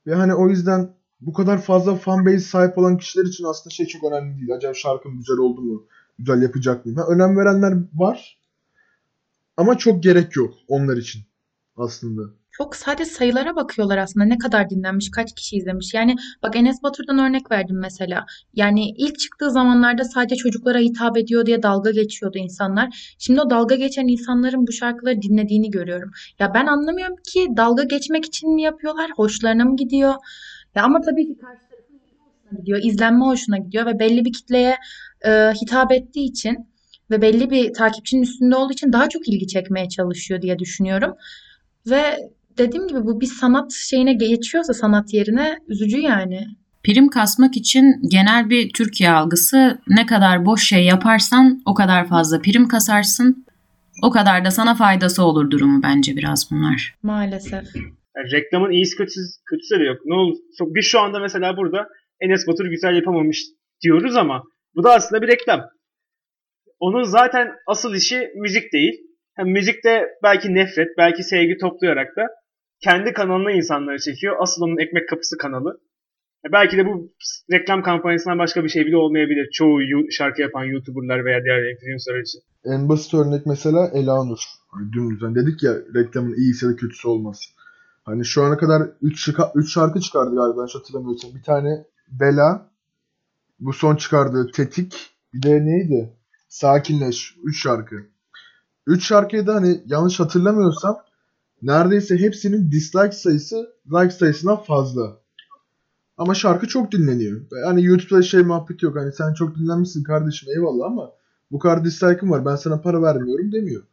Ve 0.08 0.16
hani 0.16 0.36
o 0.36 0.50
yüzden 0.50 0.94
bu 1.22 1.34
kadar 1.34 1.62
fazla 1.62 1.96
fan 1.96 2.26
base 2.26 2.40
sahip 2.40 2.78
olan 2.78 2.98
kişiler 2.98 3.26
için 3.26 3.44
aslında 3.44 3.74
şey 3.74 3.86
çok 3.86 4.04
önemli 4.04 4.38
değil. 4.38 4.54
Acaba 4.54 4.74
şarkım 4.74 5.18
güzel 5.18 5.38
oldu 5.38 5.62
mu? 5.62 5.86
Güzel 6.20 6.42
yapacak 6.42 6.86
mıyım? 6.86 7.00
Ha, 7.00 7.08
önem 7.08 7.38
verenler 7.38 7.78
var. 7.94 8.40
Ama 9.58 9.78
çok 9.78 10.04
gerek 10.04 10.36
yok 10.36 10.54
onlar 10.68 10.98
için 10.98 11.22
aslında. 11.78 12.22
Çok 12.58 12.76
sadece 12.76 13.06
sayılara 13.06 13.56
bakıyorlar 13.56 13.98
aslında. 13.98 14.26
Ne 14.26 14.38
kadar 14.38 14.70
dinlenmiş, 14.70 15.12
kaç 15.12 15.36
kişi 15.36 15.56
izlemiş. 15.56 15.94
Yani 15.94 16.16
bak 16.44 16.56
Enes 16.56 16.84
Batur'dan 16.84 17.20
örnek 17.20 17.52
verdim 17.52 17.80
mesela. 17.80 18.26
Yani 18.54 18.90
ilk 18.90 19.20
çıktığı 19.20 19.52
zamanlarda 19.52 20.04
sadece 20.04 20.36
çocuklara 20.36 20.80
hitap 20.80 21.18
ediyor 21.18 21.46
diye 21.46 21.64
dalga 21.64 21.92
geçiyordu 21.92 22.38
insanlar. 22.38 23.16
Şimdi 23.20 23.42
o 23.42 23.50
dalga 23.50 23.76
geçen 23.76 24.08
insanların 24.08 24.68
bu 24.68 24.72
şarkıları 24.72 25.22
dinlediğini 25.22 25.72
görüyorum. 25.72 26.12
Ya 26.40 26.54
ben 26.54 26.66
anlamıyorum 26.66 27.16
ki 27.34 27.48
dalga 27.58 27.84
geçmek 27.84 28.26
için 28.26 28.54
mi 28.54 28.62
yapıyorlar? 28.62 29.12
Hoşlarına 29.16 29.66
mı 29.66 29.76
gidiyor? 29.76 30.14
Ya 30.76 30.84
ama 30.84 31.02
tabii 31.02 31.28
ki 31.28 31.38
karşı 31.38 31.62
tarafın 31.70 32.58
gidiyor. 32.60 32.80
izlenme 32.84 33.26
hoşuna 33.26 33.58
gidiyor 33.58 33.86
ve 33.86 34.00
belli 34.00 34.26
bir 34.26 34.34
kitleye 34.34 34.76
e, 35.26 35.32
hitap 35.62 35.92
ettiği 35.92 36.30
için 36.30 36.68
ve 37.12 37.22
belli 37.22 37.50
bir 37.50 37.74
takipçinin 37.74 38.22
üstünde 38.22 38.56
olduğu 38.56 38.74
için 38.74 38.94
daha 38.94 39.10
çok 39.10 39.28
ilgi 39.28 39.48
çekmeye 39.48 39.90
çalışıyor 39.90 40.42
diye 40.42 40.60
düşünüyorum. 40.60 41.14
Ve 41.90 42.30
dediğim 42.58 42.88
gibi 42.88 43.06
bu 43.06 43.22
bir 43.22 43.26
sanat 43.26 43.72
şeyine 43.74 44.14
geçiyorsa 44.14 44.74
sanat 44.74 45.14
yerine 45.14 45.60
üzücü 45.68 45.98
yani. 45.98 46.48
Prim 46.84 47.10
kasmak 47.10 47.58
için 47.58 47.96
genel 48.12 48.50
bir 48.50 48.74
Türkiye 48.74 49.10
algısı 49.10 49.80
ne 49.88 50.06
kadar 50.06 50.46
boş 50.46 50.68
şey 50.68 50.86
yaparsan 50.86 51.62
o 51.66 51.74
kadar 51.74 52.08
fazla 52.08 52.42
prim 52.42 52.68
kasarsın. 52.68 53.46
O 54.04 54.10
kadar 54.12 54.46
da 54.46 54.52
sana 54.52 54.76
faydası 54.76 55.24
olur 55.24 55.52
durumu 55.52 55.84
bence 55.84 56.16
biraz 56.16 56.52
bunlar. 56.52 56.96
Maalesef. 57.04 57.76
Yani 58.18 58.32
reklamın 58.32 58.72
iyisi 58.72 58.98
kötüsü, 58.98 59.20
kötüsü 59.50 59.80
de 59.80 59.84
yok. 59.84 59.98
Ne 60.06 60.14
olur? 60.14 60.38
Biz 60.62 60.86
şu 60.86 61.00
anda 61.00 61.20
mesela 61.20 61.58
burada 61.58 61.88
Enes 62.22 62.48
Batur 62.48 62.66
güzel 62.66 62.96
yapamamış 62.96 63.44
diyoruz 63.82 64.16
ama 64.16 64.44
bu 64.76 64.84
da 64.84 64.94
aslında 64.94 65.22
bir 65.22 65.28
reklam. 65.28 65.62
Onun 66.80 67.04
zaten 67.04 67.48
asıl 67.68 67.96
işi 67.96 68.30
müzik 68.36 68.74
değil. 68.74 68.94
Hem 69.36 69.48
müzikte 69.48 70.08
belki 70.24 70.56
nefret, 70.56 70.88
belki 70.98 71.24
sevgi 71.24 71.58
toplayarak 71.58 72.16
da 72.16 72.28
kendi 72.84 73.14
kanalına 73.14 73.52
insanları 73.52 74.00
çekiyor. 74.00 74.36
Asıl 74.40 74.62
onun 74.62 74.78
ekmek 74.78 75.10
kapısı 75.10 75.38
kanalı. 75.38 75.80
E 76.46 76.52
belki 76.52 76.78
de 76.78 76.86
bu 76.86 77.12
reklam 77.52 77.84
kampanyasından 77.84 78.40
başka 78.40 78.64
bir 78.64 78.70
şey 78.70 78.86
bile 78.86 78.98
olmayabilir. 78.98 79.50
Çoğu 79.54 79.80
şarkı 80.12 80.42
yapan 80.42 80.64
YouTuber'lar 80.64 81.26
veya 81.26 81.44
diğer 81.44 81.72
influencer'lar 81.72 82.22
için. 82.22 82.42
En 82.66 82.90
basit 82.90 83.14
örnek 83.14 83.46
mesela 83.46 83.92
Elanur. 83.94 84.40
Dümdüz 84.94 85.22
hani 85.22 85.36
dedik 85.36 85.64
ya 85.64 85.74
reklamın 85.96 86.34
iyisi 86.34 86.70
da 86.70 86.76
kötüsü 86.76 87.08
olmaz. 87.08 87.54
Hani 88.04 88.26
şu 88.26 88.44
ana 88.44 88.58
kadar 88.58 88.82
3 89.02 89.30
3 89.56 89.74
şarkı 89.74 90.00
çıkardı 90.00 90.36
galiba 90.36 90.62
ben 90.62 90.80
hatırlamıyorsam. 90.80 91.32
Bir 91.36 91.44
tane 91.44 91.86
Bela, 92.08 92.70
bu 93.60 93.74
son 93.74 93.96
çıkardığı 93.96 94.52
Tetik, 94.52 95.10
bir 95.34 95.44
de 95.44 95.66
neydi? 95.66 96.14
Sakinleş. 96.48 97.36
3 97.44 97.64
şarkı. 97.64 97.96
3 98.88 99.08
şarkıyı 99.08 99.48
da 99.48 99.56
hani 99.56 99.82
yanlış 99.86 100.20
hatırlamıyorsam 100.20 100.98
neredeyse 101.62 102.18
hepsinin 102.18 102.72
dislike 102.72 103.12
sayısı 103.12 103.70
like 103.92 104.12
sayısından 104.12 104.64
fazla. 104.64 105.18
Ama 106.18 106.34
şarkı 106.34 106.68
çok 106.68 106.92
dinleniyor. 106.92 107.42
Hani 107.66 107.84
YouTube'da 107.84 108.22
şey 108.22 108.42
muhabbet 108.42 108.84
yok. 108.84 108.96
Hani 108.96 109.12
sen 109.12 109.34
çok 109.34 109.56
dinlenmişsin 109.56 110.04
kardeşim 110.04 110.50
eyvallah 110.56 110.86
ama 110.86 111.12
bu 111.52 111.60
kadar 111.60 111.86
dislike'ım 111.86 112.32
var 112.32 112.46
ben 112.46 112.56
sana 112.56 112.82
para 112.82 113.02
vermiyorum 113.02 113.52
demiyor. 113.52 113.84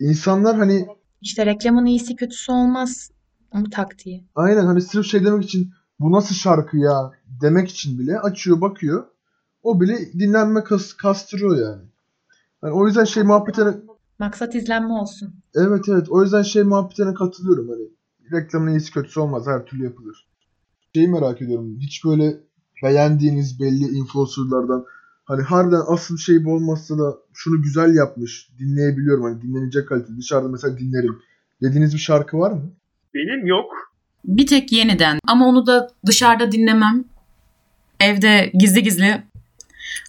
İnsanlar 0.00 0.56
hani 0.56 0.86
işte 1.22 1.46
reklamın 1.46 1.86
iyisi 1.86 2.16
kötüsü 2.16 2.52
olmaz 2.52 3.10
bu 3.54 3.70
taktiği. 3.70 4.24
Aynen 4.34 4.66
hani 4.66 4.82
sırf 4.82 5.06
şey 5.06 5.24
demek 5.24 5.44
için 5.44 5.72
bu 6.00 6.12
nasıl 6.12 6.34
şarkı 6.34 6.76
ya 6.76 7.10
demek 7.42 7.68
için 7.68 7.98
bile 7.98 8.18
açıyor 8.18 8.60
bakıyor. 8.60 9.04
O 9.62 9.80
bile 9.80 10.12
dinlenme 10.12 10.64
kas, 10.64 10.92
kastırıyor 10.92 11.56
yani. 11.56 11.82
yani. 12.62 12.74
O 12.74 12.86
yüzden 12.86 13.04
şey 13.04 13.22
muhabbetine... 13.22 13.74
Maksat 14.18 14.54
izlenme 14.54 14.92
olsun. 14.92 15.34
Evet 15.54 15.84
evet 15.88 16.06
o 16.10 16.22
yüzden 16.22 16.42
şey 16.42 16.62
muhabbetine 16.62 17.14
katılıyorum. 17.14 17.68
Hani 17.68 17.88
reklamın 18.32 18.70
iyisi 18.70 18.92
kötüsü 18.92 19.20
olmaz 19.20 19.46
her 19.46 19.66
türlü 19.66 19.84
yapılır. 19.84 20.26
Şeyi 20.94 21.08
merak 21.08 21.42
ediyorum. 21.42 21.78
Hiç 21.80 22.04
böyle 22.04 22.36
beğendiğiniz 22.82 23.60
belli 23.60 23.84
influencerlardan 23.84 24.84
hani 25.24 25.42
harbiden 25.42 25.82
asıl 25.86 26.16
şey 26.16 26.44
bu 26.44 26.54
olmazsa 26.54 26.98
da 26.98 27.18
şunu 27.32 27.62
güzel 27.62 27.94
yapmış 27.94 28.50
dinleyebiliyorum. 28.58 29.24
Hani 29.24 29.42
dinlenecek 29.42 29.88
kalite. 29.88 30.16
Dışarıda 30.16 30.48
mesela 30.48 30.78
dinlerim. 30.78 31.18
Dediğiniz 31.62 31.94
bir 31.94 31.98
şarkı 31.98 32.38
var 32.38 32.50
mı? 32.50 32.72
Benim 33.14 33.46
yok. 33.46 33.72
Bir 34.24 34.46
tek 34.46 34.72
yeniden 34.72 35.18
ama 35.28 35.46
onu 35.48 35.66
da 35.66 35.90
dışarıda 36.06 36.52
dinlemem. 36.52 37.04
Evde 38.00 38.50
gizli 38.54 38.82
gizli 38.82 39.22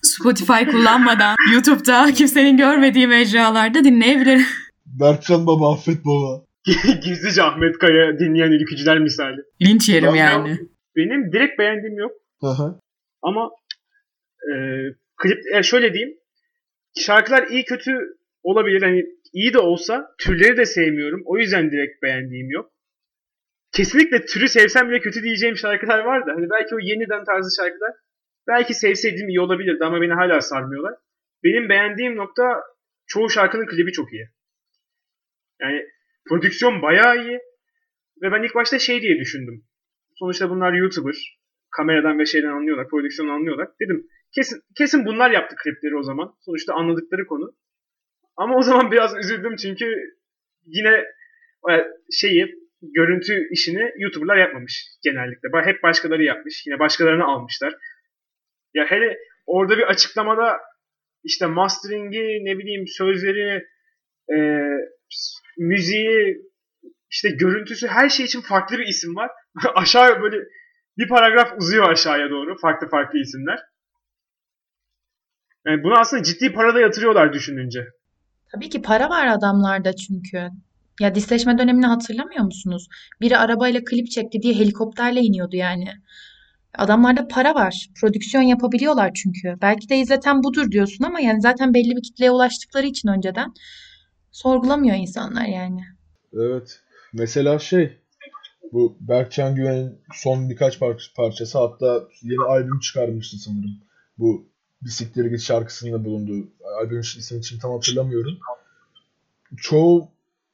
Spotify 0.02 0.72
kullanmadan 0.72 1.36
YouTube'da 1.54 2.14
kimsenin 2.14 2.58
görmediği 2.58 3.08
mecralarda 3.08 3.84
dinleyebilirim. 3.84 4.46
Berkcan 4.86 5.48
baba 5.48 5.74
affet 5.74 6.06
baba. 6.06 6.46
Gizlice 7.04 7.44
Ahmet 7.44 7.78
Kaya 7.78 8.20
dinleyen 8.20 8.52
ülkücüler 8.52 9.00
misali. 9.00 9.42
Linç 9.62 9.90
yerim 9.90 10.16
yani. 10.16 10.58
Benim 10.96 11.32
direkt 11.32 11.60
beğendiğim 11.60 11.98
yok. 11.98 12.12
Aha. 12.42 12.80
Ama 13.22 13.50
e, 14.42 14.54
klip 15.18 15.38
e, 15.54 15.64
şöyle 15.64 15.94
diyeyim. 15.94 16.18
Şarkılar 17.00 17.48
iyi 17.48 17.66
kötü 17.66 17.92
olabilir. 18.44 18.82
Hani 18.82 19.06
iyi 19.34 19.54
de 19.54 19.60
olsa 19.60 20.16
türleri 20.18 20.58
de 20.58 20.66
sevmiyorum. 20.66 21.22
O 21.26 21.38
yüzden 21.38 21.72
direkt 21.72 22.04
beğendiğim 22.04 22.50
yok. 22.50 22.72
Kesinlikle 23.72 24.26
türü 24.26 24.48
sevsem 24.48 24.90
bile 24.90 25.00
kötü 25.00 25.24
diyeceğim 25.24 25.58
şarkılar 25.58 26.00
var 26.00 26.28
da. 26.28 26.32
Hani 26.32 26.50
belki 26.50 26.76
o 26.76 26.80
yeniden 26.80 27.24
tarzı 27.24 27.50
şarkılar 27.62 27.92
belki 28.48 28.74
sevseydim 28.74 29.30
iyi 29.30 29.40
olabilirdi 29.42 29.86
ama 29.86 30.02
beni 30.02 30.14
hala 30.14 30.42
sarmıyorlar. 30.42 30.94
Benim 31.44 31.70
beğendiğim 31.70 32.16
nokta 32.16 32.64
çoğu 33.08 33.30
şarkının 33.30 33.66
klibi 33.66 33.92
çok 33.92 34.14
iyi. 34.14 34.30
Yani 35.62 35.86
prodüksiyon 36.30 36.82
bayağı 36.82 37.26
iyi. 37.26 37.40
Ve 38.22 38.32
ben 38.32 38.44
ilk 38.44 38.56
başta 38.56 38.80
şey 38.80 39.02
diye 39.02 39.20
düşündüm. 39.20 39.66
Sonuçta 40.16 40.50
bunlar 40.50 40.74
YouTuber. 40.74 41.40
Kameradan 41.72 42.20
ve 42.20 42.26
şeyden 42.26 42.52
anlıyorlar, 42.52 42.90
prodüksiyonu 42.90 43.32
anlıyorlar. 43.32 43.70
Dedim 43.82 44.08
kesin 44.36 44.62
kesin 44.78 45.06
bunlar 45.06 45.32
yaptı 45.32 45.56
klipleri 45.64 45.96
o 45.96 46.04
zaman. 46.04 46.36
Sonuçta 46.40 46.74
anladıkları 46.74 47.28
konu. 47.28 47.56
Ama 48.38 48.58
o 48.58 48.62
zaman 48.62 48.92
biraz 48.92 49.18
üzüldüm 49.18 49.56
çünkü 49.56 49.86
yine 50.66 51.06
şeyi 52.12 52.56
görüntü 52.82 53.48
işini 53.52 53.92
YouTuber'lar 53.98 54.38
yapmamış 54.38 54.88
genellikle. 55.04 55.50
Hep 55.66 55.84
başkaları 55.84 56.24
yapmış. 56.24 56.64
Yine 56.68 56.80
başkalarını 56.80 57.26
almışlar. 57.26 57.76
Ya 58.76 58.86
hele 58.90 59.18
orada 59.46 59.78
bir 59.78 59.84
açıklamada 59.84 60.58
işte 61.24 61.46
mastering'i 61.46 62.46
ne 62.46 62.58
bileyim 62.58 62.86
sözleri 62.88 63.64
e, 64.30 64.38
müziği 65.58 66.38
işte 67.12 67.30
görüntüsü 67.30 67.88
her 67.88 68.10
şey 68.10 68.26
için 68.26 68.42
farklı 68.42 68.78
bir 68.78 68.88
isim 68.88 69.16
var. 69.16 69.32
Aşağı 69.76 70.22
böyle 70.22 70.38
bir 70.98 71.08
paragraf 71.10 71.54
uzuyor 71.58 71.90
aşağıya 71.90 72.30
doğru 72.30 72.58
farklı 72.62 72.90
farklı 72.90 73.20
isimler. 73.20 73.60
Yani 75.68 75.84
bunu 75.84 76.00
aslında 76.00 76.24
ciddi 76.24 76.54
para 76.54 76.76
da 76.76 76.80
yatırıyorlar 76.80 77.34
düşününce. 77.34 77.88
Tabii 78.52 78.70
ki 78.70 78.82
para 78.82 79.10
var 79.10 79.28
adamlarda 79.28 79.96
çünkü. 79.96 80.50
Ya 81.00 81.16
disleşme 81.16 81.58
dönemini 81.58 81.86
hatırlamıyor 81.86 82.44
musunuz? 82.44 82.88
Biri 83.22 83.38
arabayla 83.38 83.82
klip 83.84 84.12
çekti 84.12 84.42
diye 84.42 84.54
helikopterle 84.54 85.20
iniyordu 85.20 85.56
yani. 85.56 85.88
Adamlarda 86.78 87.28
para 87.28 87.56
var. 87.56 87.90
Prodüksiyon 88.02 88.44
yapabiliyorlar 88.44 89.12
çünkü. 89.14 89.58
Belki 89.62 89.90
de 89.90 89.98
izleten 89.98 90.44
budur 90.44 90.72
diyorsun 90.72 91.04
ama 91.04 91.20
yani 91.20 91.42
zaten 91.42 91.74
belli 91.74 91.96
bir 91.96 92.04
kitleye 92.04 92.32
ulaştıkları 92.32 92.86
için 92.88 93.10
önceden 93.10 93.54
sorgulamıyor 94.32 94.96
insanlar 94.96 95.46
yani. 95.46 95.82
Evet. 96.34 96.80
Mesela 97.14 97.60
şey 97.60 97.98
bu 98.72 98.98
Berkcan 99.00 99.56
Güven'in 99.56 100.02
son 100.14 100.50
birkaç 100.50 100.78
par- 100.78 101.14
parçası 101.16 101.60
hatta 101.60 102.04
yeni 102.22 102.44
albüm 102.44 102.80
çıkarmıştı 102.80 103.38
sanırım. 103.38 103.80
Bu 104.18 104.46
Bisikleri 104.82 105.30
Git 105.30 105.42
şarkısında 105.42 106.06
bulunduğu 106.06 106.48
albümün 106.82 107.02
ismini 107.02 107.40
için 107.40 107.60
tam 107.60 107.72
hatırlamıyorum. 107.72 108.38
Çoğu 109.58 110.08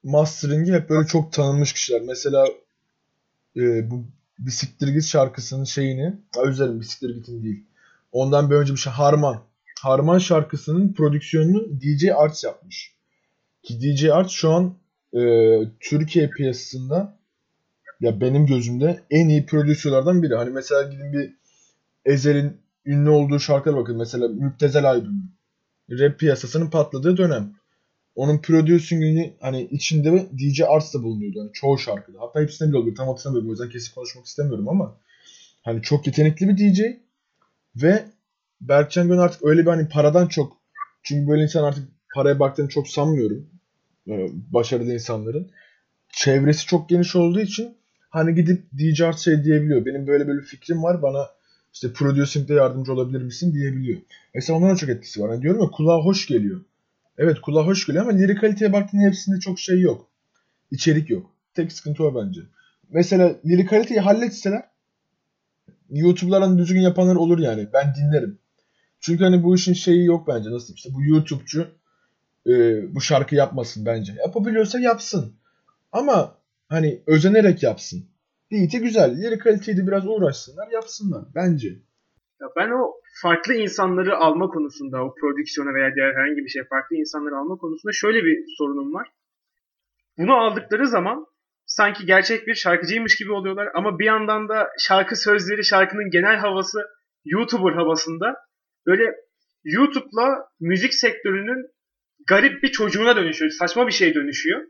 mastering'i 0.03 0.73
hep 0.73 0.89
böyle 0.89 1.07
çok 1.07 1.33
tanınmış 1.33 1.73
kişiler. 1.73 2.01
Mesela 2.01 2.47
e, 3.57 3.91
bu 3.91 4.05
Bisiktir 4.45 4.87
Git 4.87 5.05
şarkısının 5.05 5.63
şeyini, 5.63 6.13
özlerim 6.43 6.79
Bisiktir 6.79 7.15
Git'in 7.15 7.43
değil. 7.43 7.63
Ondan 8.11 8.49
bir 8.49 8.55
önce 8.55 8.73
bir 8.73 8.77
şey 8.77 8.93
Harman. 8.93 9.41
Harman 9.81 10.17
şarkısının 10.17 10.93
prodüksiyonunu 10.93 11.81
DJ 11.81 12.05
Arts 12.15 12.43
yapmış. 12.43 12.95
Ki 13.63 13.81
DJ 13.81 14.05
Arts 14.05 14.31
şu 14.31 14.49
an 14.49 14.75
e, 15.13 15.21
Türkiye 15.79 16.29
piyasasında 16.29 17.17
ya 17.99 18.21
benim 18.21 18.45
gözümde 18.45 19.03
en 19.09 19.29
iyi 19.29 19.45
prodüktörlerden 19.45 20.23
biri. 20.23 20.35
Hani 20.35 20.49
mesela 20.49 20.81
gidin 20.83 21.13
bir 21.13 21.33
Ezel'in 22.05 22.57
ünlü 22.85 23.09
olduğu 23.09 23.39
şarkılara 23.39 23.77
bakın. 23.77 23.97
Mesela 23.97 24.27
Müptezel 24.27 24.85
albümü. 24.85 25.23
Rap 25.91 26.19
piyasasının 26.19 26.69
patladığı 26.69 27.17
dönem. 27.17 27.53
Onun 28.15 28.37
producing'ini 28.37 29.33
hani 29.39 29.61
içinde 29.61 30.25
DJ 30.37 30.61
Arts 30.61 30.93
da 30.93 31.03
bulunuyordu. 31.03 31.39
Hani 31.41 31.53
çoğu 31.53 31.77
şarkıda. 31.77 32.21
Hatta 32.21 32.41
hepsinde 32.41 32.69
bile 32.69 32.77
oluyor. 32.77 32.95
Tam 32.95 33.07
hatırlamıyorum. 33.07 33.49
O 33.49 33.51
yüzden 33.51 33.69
kesin 33.69 33.93
konuşmak 33.93 34.25
istemiyorum 34.25 34.69
ama 34.69 34.97
hani 35.61 35.81
çok 35.81 36.07
yetenekli 36.07 36.47
bir 36.47 36.57
DJ 36.57 36.81
ve 37.75 38.05
Berkcan 38.61 39.07
Gön 39.07 39.17
artık 39.17 39.45
öyle 39.45 39.61
bir 39.61 39.67
hani 39.67 39.89
paradan 39.89 40.27
çok 40.27 40.57
çünkü 41.03 41.31
böyle 41.31 41.43
insan 41.43 41.63
artık 41.63 41.87
paraya 42.15 42.39
baktığını 42.39 42.69
çok 42.69 42.87
sanmıyorum. 42.87 43.49
Ee, 44.07 44.29
başarılı 44.51 44.93
insanların. 44.93 45.51
Çevresi 46.09 46.65
çok 46.65 46.89
geniş 46.89 47.15
olduğu 47.15 47.39
için 47.39 47.77
hani 48.09 48.35
gidip 48.35 48.63
DJ 48.73 49.01
Arts 49.01 49.25
şey 49.25 49.43
diyebiliyor. 49.43 49.85
Benim 49.85 50.07
böyle 50.07 50.27
böyle 50.27 50.41
fikrim 50.41 50.83
var. 50.83 51.01
Bana 51.01 51.27
işte 51.73 51.93
producing'de 51.93 52.53
yardımcı 52.53 52.93
olabilir 52.93 53.21
misin 53.21 53.53
diyebiliyor. 53.53 53.99
Mesela 54.33 54.59
onların 54.59 54.75
çok 54.75 54.89
etkisi 54.89 55.21
var. 55.21 55.29
Hani 55.29 55.41
diyorum 55.41 55.61
ya 55.61 55.69
kulağa 55.69 55.97
hoş 55.97 56.27
geliyor. 56.27 56.61
Evet 57.21 57.41
kulağa 57.41 57.65
hoş 57.65 57.85
geliyor 57.85 58.03
ama 58.05 58.17
lirik 58.17 58.41
kaliteye 58.41 58.73
baktığında 58.73 59.01
hepsinde 59.01 59.39
çok 59.39 59.59
şey 59.59 59.79
yok. 59.79 60.07
İçerik 60.71 61.09
yok. 61.09 61.31
Tek 61.53 61.71
sıkıntı 61.71 62.03
o 62.03 62.15
bence. 62.15 62.41
Mesela 62.89 63.35
lirik 63.45 63.69
kaliteyi 63.69 63.99
halletseler 63.99 64.63
YouTube'ların 65.89 66.57
düzgün 66.57 66.81
yapanlar 66.81 67.15
olur 67.15 67.39
yani. 67.39 67.67
Ben 67.73 67.95
dinlerim. 67.95 68.39
Çünkü 68.99 69.23
hani 69.23 69.43
bu 69.43 69.55
işin 69.55 69.73
şeyi 69.73 70.05
yok 70.05 70.27
bence. 70.27 70.51
Nasıl 70.51 70.73
işte 70.73 70.89
bu 70.93 71.03
YouTube'cu 71.03 71.67
e, 72.47 72.51
bu 72.95 73.01
şarkı 73.01 73.35
yapmasın 73.35 73.85
bence. 73.85 74.13
Yapabiliyorsa 74.13 74.79
yapsın. 74.79 75.33
Ama 75.91 76.41
Hani 76.71 77.01
özenerek 77.07 77.63
yapsın. 77.63 78.05
Beat'i 78.51 78.79
güzel. 78.79 79.17
Yeri 79.17 79.37
kaliteydi 79.37 79.87
biraz 79.87 80.07
uğraşsınlar 80.07 80.67
yapsınlar 80.71 81.25
bence. 81.35 81.79
Ya 82.41 82.47
ben 82.55 82.69
o 82.69 82.93
farklı 83.21 83.53
insanları 83.53 84.17
alma 84.17 84.47
konusunda, 84.47 85.03
o 85.05 85.15
prodüksiyona 85.15 85.73
veya 85.73 85.95
diğer 85.95 86.13
herhangi 86.13 86.41
bir 86.45 86.49
şey 86.49 86.63
farklı 86.63 86.95
insanları 86.95 87.35
alma 87.35 87.57
konusunda 87.57 87.93
şöyle 87.93 88.23
bir 88.23 88.45
sorunum 88.57 88.93
var. 88.93 89.07
Bunu 90.17 90.35
aldıkları 90.35 90.87
zaman 90.87 91.25
sanki 91.65 92.05
gerçek 92.05 92.47
bir 92.47 92.55
şarkıcıymış 92.55 93.15
gibi 93.15 93.31
oluyorlar 93.31 93.69
ama 93.73 93.99
bir 93.99 94.05
yandan 94.05 94.49
da 94.49 94.69
şarkı 94.79 95.15
sözleri, 95.15 95.65
şarkının 95.65 96.09
genel 96.09 96.35
havası 96.35 96.79
YouTuber 97.25 97.73
havasında 97.73 98.35
böyle 98.87 99.15
YouTube'la 99.63 100.45
müzik 100.59 100.93
sektörünün 100.93 101.67
garip 102.27 102.63
bir 102.63 102.71
çocuğuna 102.71 103.15
dönüşüyor. 103.15 103.51
Saçma 103.51 103.87
bir 103.87 103.91
şey 103.91 104.15
dönüşüyor. 104.15 104.61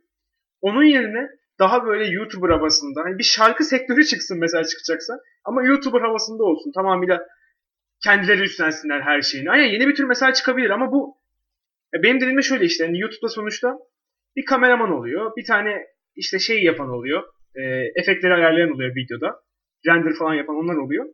Onun 0.61 0.83
yerine 0.83 1.29
daha 1.59 1.85
böyle 1.85 2.07
YouTuber 2.07 2.49
havasında. 2.49 3.01
Hani 3.03 3.17
bir 3.17 3.23
şarkı 3.23 3.63
sektörü 3.63 4.05
çıksın 4.05 4.39
mesela 4.39 4.63
çıkacaksa. 4.63 5.19
Ama 5.45 5.63
YouTuber 5.63 6.01
havasında 6.01 6.43
olsun. 6.43 6.71
Tamamıyla 6.75 7.27
kendileri 8.03 8.41
üstlensinler 8.41 9.01
her 9.01 9.21
şeyini. 9.21 9.51
Aynen 9.51 9.65
yeni 9.65 9.87
bir 9.87 9.95
tür 9.95 10.03
mesela 10.03 10.33
çıkabilir 10.33 10.69
ama 10.69 10.91
bu 10.91 11.17
benim 11.93 12.21
dediğimde 12.21 12.41
şöyle 12.41 12.65
işte 12.65 12.85
hani 12.85 12.99
YouTube'da 12.99 13.29
sonuçta 13.29 13.77
bir 14.35 14.45
kameraman 14.45 14.91
oluyor. 14.91 15.31
Bir 15.37 15.45
tane 15.45 15.85
işte 16.15 16.39
şey 16.39 16.63
yapan 16.63 16.89
oluyor. 16.89 17.23
E, 17.55 17.61
efektleri 17.95 18.33
ayarlayan 18.33 18.71
oluyor 18.71 18.95
videoda. 18.95 19.35
Render 19.87 20.13
falan 20.13 20.33
yapan 20.33 20.55
onlar 20.55 20.75
oluyor. 20.75 21.05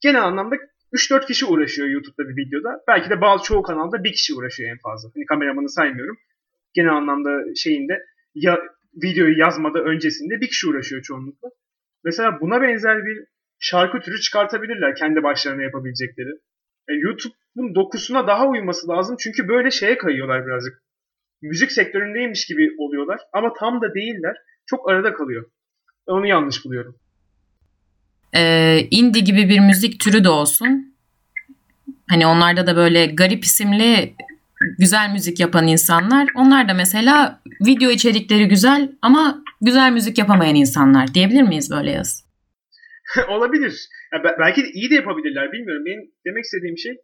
Genel 0.00 0.22
anlamda 0.22 0.56
3-4 0.92 1.26
kişi 1.26 1.46
uğraşıyor 1.46 1.88
YouTube'da 1.88 2.28
bir 2.28 2.36
videoda. 2.36 2.80
Belki 2.88 3.10
de 3.10 3.20
bazı 3.20 3.44
çoğu 3.44 3.62
kanalda 3.62 4.04
bir 4.04 4.12
kişi 4.12 4.34
uğraşıyor 4.34 4.70
en 4.70 4.78
fazla. 4.78 5.10
Hani 5.14 5.26
kameramanı 5.26 5.68
saymıyorum. 5.68 6.16
Genel 6.74 6.92
anlamda 6.92 7.54
şeyinde 7.56 7.98
ya 8.34 8.58
videoyu 8.94 9.38
yazmada 9.38 9.78
öncesinde 9.78 10.40
bir 10.40 10.48
kişi 10.48 10.68
uğraşıyor 10.68 11.02
çoğunlukla. 11.02 11.48
Mesela 12.04 12.40
buna 12.40 12.62
benzer 12.62 12.98
bir 13.04 13.18
şarkı 13.62 14.00
türü 14.00 14.20
çıkartabilirler 14.20 14.94
kendi 14.94 15.22
başlarına 15.22 15.62
yapabilecekleri. 15.62 16.30
E, 16.88 16.92
YouTube'un 16.94 17.74
dokusuna 17.74 18.26
daha 18.26 18.48
uyması 18.48 18.88
lazım 18.88 19.16
çünkü 19.20 19.48
böyle 19.48 19.70
şeye 19.70 19.98
kayıyorlar 19.98 20.46
birazcık. 20.46 20.82
Müzik 21.42 21.72
sektöründeymiş 21.72 22.46
gibi 22.46 22.70
oluyorlar 22.78 23.20
ama 23.32 23.52
tam 23.60 23.80
da 23.80 23.94
değiller. 23.94 24.36
Çok 24.66 24.90
arada 24.90 25.14
kalıyor. 25.14 25.44
Onu 26.06 26.26
yanlış 26.26 26.64
buluyorum. 26.64 26.96
Ee, 28.34 28.86
indie 28.90 29.22
gibi 29.22 29.48
bir 29.48 29.60
müzik 29.60 30.00
türü 30.00 30.24
de 30.24 30.28
olsun. 30.28 30.94
Hani 32.08 32.26
onlarda 32.26 32.66
da 32.66 32.76
böyle 32.76 33.06
garip 33.06 33.44
isimli 33.44 34.14
güzel 34.78 35.10
müzik 35.12 35.40
yapan 35.40 35.66
insanlar. 35.66 36.28
Onlar 36.34 36.68
da 36.68 36.74
mesela 36.74 37.40
video 37.66 37.90
içerikleri 37.90 38.48
güzel 38.48 38.92
ama 39.02 39.42
güzel 39.60 39.92
müzik 39.92 40.18
yapamayan 40.18 40.54
insanlar 40.54 41.14
diyebilir 41.14 41.42
miyiz 41.42 41.70
böyle 41.70 41.90
yaz? 41.90 42.21
Olabilir. 43.28 43.88
Ya 44.12 44.36
belki 44.38 44.64
de 44.64 44.68
iyi 44.68 44.90
de 44.90 44.94
yapabilirler 44.94 45.52
bilmiyorum. 45.52 45.84
Benim 45.86 46.10
demek 46.26 46.44
istediğim 46.44 46.78
şey 46.78 46.96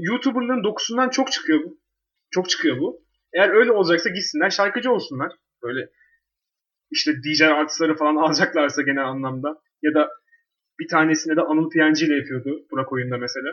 YouTuber'ların 0.00 0.64
dokusundan 0.64 1.08
çok 1.08 1.32
çıkıyor 1.32 1.64
bu. 1.64 1.78
Çok 2.30 2.50
çıkıyor 2.50 2.80
bu. 2.80 3.04
Eğer 3.32 3.50
öyle 3.50 3.72
olacaksa 3.72 4.10
gitsinler 4.10 4.50
şarkıcı 4.50 4.92
olsunlar. 4.92 5.32
Böyle 5.62 5.88
işte 6.90 7.12
DJ 7.22 7.42
artistleri 7.42 7.96
falan 7.96 8.16
alacaklarsa 8.16 8.82
genel 8.82 9.04
anlamda. 9.04 9.60
Ya 9.82 9.94
da 9.94 10.08
bir 10.80 10.88
tanesinde 10.88 11.36
de 11.36 11.40
Anıl 11.40 11.70
Piyancı 11.70 12.06
ile 12.06 12.16
yapıyordu 12.16 12.66
Burak 12.70 12.92
oyunda 12.92 13.18
mesela. 13.18 13.48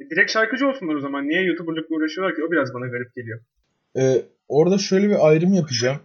E, 0.00 0.10
direkt 0.10 0.30
şarkıcı 0.30 0.68
olsunlar 0.68 0.94
o 0.94 1.00
zaman. 1.00 1.28
Niye 1.28 1.42
YouTuber'lıkla 1.42 1.96
uğraşıyorlar 1.96 2.36
ki? 2.36 2.44
O 2.44 2.50
biraz 2.50 2.74
bana 2.74 2.86
garip 2.86 3.14
geliyor. 3.14 3.40
Ee, 3.98 4.22
orada 4.48 4.78
şöyle 4.78 5.08
bir 5.08 5.28
ayrım 5.28 5.54
yapacağım. 5.54 5.98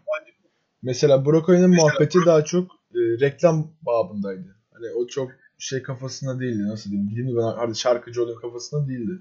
Mesela 0.84 1.26
Burak 1.26 1.50
oyunun 1.50 1.76
muhabbeti 1.76 2.20
daha 2.26 2.46
çok 2.46 2.81
e, 2.96 3.00
reklam 3.20 3.72
babındaydı. 3.82 4.56
Hani 4.74 4.90
o 4.90 5.08
çok 5.08 5.32
şey 5.58 5.84
kafasında 5.84 6.40
değildi. 6.40 6.68
Nasıl 6.68 6.90
diyeyim? 6.90 7.10
Gideyim 7.10 7.38
ben 7.38 7.42
hadi 7.42 7.76
şarkıcı 7.76 8.24
olayım 8.24 8.42
kafasında 8.42 8.88
değildi. 8.88 9.12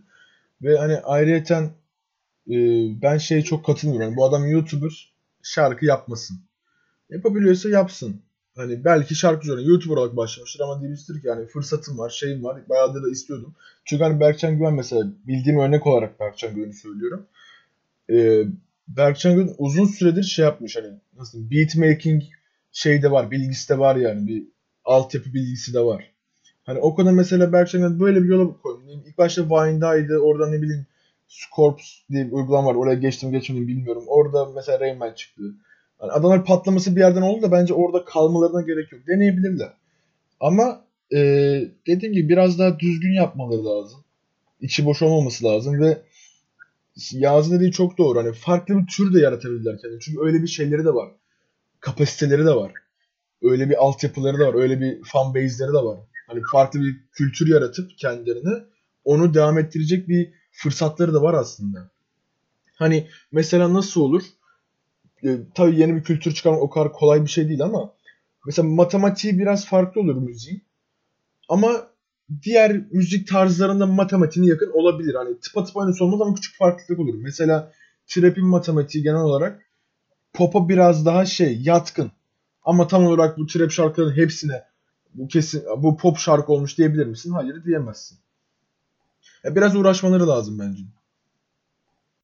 Ve 0.63 0.79
hani 0.79 0.97
ayrıyeten 0.97 1.65
e, 2.51 2.57
ben 3.03 3.19
şeye 3.19 3.43
çok 3.43 3.67
katılmıyorum. 3.67 4.09
Yani 4.09 4.17
bu 4.17 4.25
adam 4.25 4.51
YouTuber 4.51 5.13
şarkı 5.43 5.87
yapmasın. 5.87 6.37
Yapabiliyorsa 7.11 7.69
yapsın. 7.69 8.21
Hani 8.57 8.85
belki 8.85 9.15
şarkıcı 9.15 9.53
olarak 9.53 9.67
YouTuber 9.67 9.97
olarak 9.97 10.17
başlamıştır 10.17 10.61
ama 10.61 10.83
demiştir 10.83 11.21
ki 11.21 11.27
yani 11.27 11.47
fırsatım 11.47 11.99
var, 11.99 12.11
şeyim 12.11 12.45
var. 12.45 12.69
Bayağıdır 12.69 13.03
da 13.03 13.11
istiyordum. 13.11 13.55
Çünkü 13.85 14.05
hani 14.05 14.21
Berkcan 14.21 14.59
Güven 14.59 14.75
mesela 14.75 15.07
bildiğim 15.27 15.59
örnek 15.59 15.87
olarak 15.87 16.21
Berkcan 16.21 16.55
Güven'i 16.55 16.75
söylüyorum. 16.75 17.27
Ee, 18.11 18.45
Berkcan 18.89 19.35
Güven 19.35 19.55
uzun 19.59 19.87
süredir 19.87 20.23
şey 20.23 20.45
yapmış 20.45 20.77
hani 20.77 20.89
nasıl 21.17 21.51
beat 21.51 21.77
making 21.77 22.23
şey 22.73 23.03
de 23.03 23.11
var, 23.11 23.31
bilgisi 23.31 23.69
de 23.69 23.79
var 23.79 23.97
yani 23.97 24.27
bir 24.27 24.45
altyapı 24.85 25.35
bilgisi 25.35 25.75
de 25.75 25.81
var. 25.81 26.11
Hani 26.65 26.79
o 26.79 26.95
kadar 26.95 27.13
mesela 27.13 27.53
Berkcan 27.53 27.81
Güven 27.81 28.01
böyle 28.01 28.23
bir 28.23 28.29
yola 28.29 28.57
koymuş. 28.63 28.85
İlk 29.07 29.19
başta 29.19 29.43
Vine'daydı. 29.43 30.19
Orada 30.19 30.51
ne 30.51 30.63
bileyim 30.63 30.87
Scorps 31.29 31.95
diye 32.11 32.27
bir 32.27 32.33
uygulama 32.33 32.69
var. 32.69 32.75
Oraya 32.75 32.95
geçtim 32.95 33.33
geçmedim 33.33 33.69
bilmiyorum. 33.69 34.05
Orada 34.07 34.47
mesela 34.55 34.81
Rayman 34.81 35.13
çıktı. 35.13 35.43
Yani 36.03 36.13
adamlar 36.13 36.45
patlaması 36.45 36.97
bir 36.97 37.01
yerden 37.01 37.23
oldu 37.23 37.43
da 37.43 37.53
bence 37.53 37.75
orada 37.75 38.05
kalmalarına 38.05 38.63
gerek 38.63 38.93
yok. 38.93 39.07
Deneyebilirler. 39.07 39.73
Ama 40.41 40.85
e, 41.13 41.19
dediğim 41.87 42.15
gibi 42.15 42.29
biraz 42.29 42.59
daha 42.59 42.79
düzgün 42.79 43.13
yapmaları 43.13 43.65
lazım. 43.65 44.01
İçi 44.61 44.85
boş 44.85 45.03
olmaması 45.03 45.45
lazım 45.45 45.81
ve 45.81 46.03
Yağız'ın 47.13 47.57
dediği 47.57 47.73
çok 47.73 47.99
doğru. 47.99 48.19
Hani 48.19 48.33
farklı 48.33 48.79
bir 48.79 48.87
tür 48.87 49.15
de 49.15 49.21
yaratabilirler 49.21 49.79
kendini. 49.79 50.01
Çünkü 50.01 50.21
öyle 50.21 50.43
bir 50.43 50.49
şeyleri 50.49 50.85
de 50.85 50.95
var. 50.95 51.11
Kapasiteleri 51.81 52.47
de 52.47 52.55
var. 52.55 52.73
Öyle 53.43 53.71
bir 53.71 53.85
altyapıları 53.85 54.39
da 54.39 54.49
var. 54.49 54.55
Öyle 54.55 54.81
bir 54.81 55.05
fan 55.05 55.35
base'leri 55.35 55.73
de 55.73 55.85
var. 55.85 55.99
Hani 56.27 56.41
farklı 56.53 56.81
bir 56.81 56.97
kültür 57.13 57.49
yaratıp 57.49 57.91
kendilerine 57.99 58.65
onu 59.05 59.35
devam 59.35 59.59
ettirecek 59.59 60.09
bir 60.09 60.33
fırsatları 60.53 61.15
da 61.15 61.23
var 61.23 61.35
aslında. 61.35 61.91
Hani 62.75 63.09
mesela 63.33 63.75
nasıl 63.75 64.01
olur? 64.01 64.23
e, 65.25 65.39
tabii 65.55 65.81
yeni 65.81 65.97
bir 65.97 66.05
kültür 66.05 66.35
çıkarmak 66.35 66.63
o 66.63 66.71
kadar 66.71 66.93
kolay 66.93 67.23
bir 67.23 67.31
şey 67.31 67.49
değil 67.49 67.63
ama 67.63 67.95
mesela 68.47 68.69
matematiği 68.69 69.39
biraz 69.39 69.67
farklı 69.67 70.01
olur 70.01 70.15
müziğin. 70.15 70.63
Ama 71.49 71.87
diğer 72.43 72.83
müzik 72.91 73.29
tarzlarında 73.29 73.87
matematiğine 73.87 74.51
yakın 74.51 74.71
olabilir. 74.71 75.15
Hani 75.15 75.41
tıpa 75.41 75.65
tıpa 75.65 75.81
aynısı 75.83 76.05
olmaz 76.05 76.21
ama 76.21 76.35
küçük 76.35 76.59
farklılık 76.59 77.01
olur. 77.01 77.15
Mesela 77.15 77.73
trap'in 78.07 78.47
matematiği 78.47 79.05
genel 79.05 79.21
olarak 79.21 79.63
pop'a 80.33 80.69
biraz 80.69 81.07
daha 81.07 81.25
şey 81.25 81.59
yatkın. 81.63 82.13
Ama 82.63 82.87
tam 82.87 83.05
olarak 83.07 83.39
bu 83.39 83.47
trap 83.47 83.71
şarkıların 83.71 84.17
hepsine 84.17 84.65
bu 85.15 85.29
kesin 85.29 85.65
bu 85.77 85.97
pop 85.97 86.19
şarkı 86.19 86.53
olmuş 86.53 86.79
diyebilir 86.79 87.07
misin? 87.07 87.33
Hayır 87.33 87.65
diyemezsin. 87.65 88.19
Ya 89.45 89.57
biraz 89.57 89.77
uğraşmaları 89.77 90.29
lazım 90.29 90.59
bence. 90.59 90.83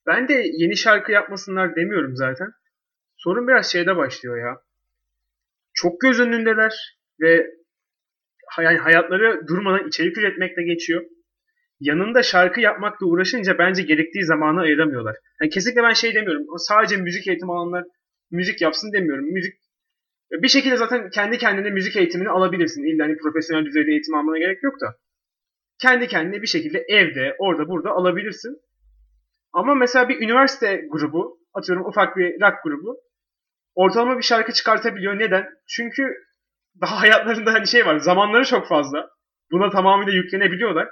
Ben 0.07 0.29
de 0.29 0.35
yeni 0.53 0.77
şarkı 0.77 1.13
yapmasınlar 1.13 1.77
demiyorum 1.77 2.17
zaten. 2.17 2.53
Sorun 3.17 3.49
biraz 3.49 3.67
şeyde 3.67 3.97
başlıyor 3.97 4.39
ya. 4.39 4.61
Çok 5.75 6.01
göz 6.01 6.21
önündeler 6.21 6.99
ve 7.21 7.51
hayatları 8.57 9.47
durmadan 9.49 9.89
içerik 9.89 10.19
üretmekle 10.19 10.63
geçiyor. 10.63 11.05
Yanında 11.81 12.23
şarkı 12.23 12.61
yapmakla 12.61 13.07
uğraşınca 13.07 13.59
bence 13.59 13.83
gerektiği 13.83 14.25
zamanı 14.25 14.61
ayıramıyorlar. 14.61 15.17
Yani 15.41 15.51
kesinlikle 15.51 15.83
ben 15.83 15.93
şey 15.93 16.15
demiyorum. 16.15 16.47
Sadece 16.57 16.97
müzik 16.97 17.29
eğitimi 17.29 17.53
alanlar 17.53 17.85
müzik 18.31 18.63
yapsın 18.63 18.93
demiyorum. 18.93 19.25
Müzik 19.25 19.55
bir 20.31 20.49
şekilde 20.49 20.77
zaten 20.77 21.11
kendi 21.11 21.39
kendine 21.39 21.71
müzik 21.71 21.97
eğitimini 21.97 22.29
alabilirsin. 22.29 22.85
İlla 22.85 23.05
hani 23.05 23.17
profesyonel 23.17 23.65
düzeyde 23.65 23.91
eğitim 23.91 24.15
almana 24.15 24.39
gerek 24.39 24.63
yok 24.63 24.75
da. 24.81 24.95
Kendi 25.83 26.07
kendine 26.09 26.43
bir 26.43 26.47
şekilde 26.47 26.85
evde, 26.89 27.37
orada, 27.39 27.69
burada 27.69 27.91
alabilirsin. 27.91 28.57
Ama 29.53 29.75
mesela 29.75 30.09
bir 30.09 30.21
üniversite 30.21 30.87
grubu, 30.91 31.39
atıyorum 31.55 31.87
ufak 31.87 32.17
bir 32.17 32.41
rock 32.41 32.55
grubu 32.65 33.01
ortalama 33.75 34.19
bir 34.19 34.23
şarkı 34.23 34.53
çıkartabiliyor. 34.53 35.19
Neden? 35.19 35.47
Çünkü 35.69 36.03
daha 36.81 37.01
hayatlarında 37.01 37.53
hani 37.53 37.67
şey 37.67 37.87
var. 37.87 37.97
Zamanları 37.97 38.45
çok 38.45 38.69
fazla. 38.69 39.11
Buna 39.51 39.71
tamamıyla 39.71 40.13
yüklenebiliyorlar. 40.13 40.89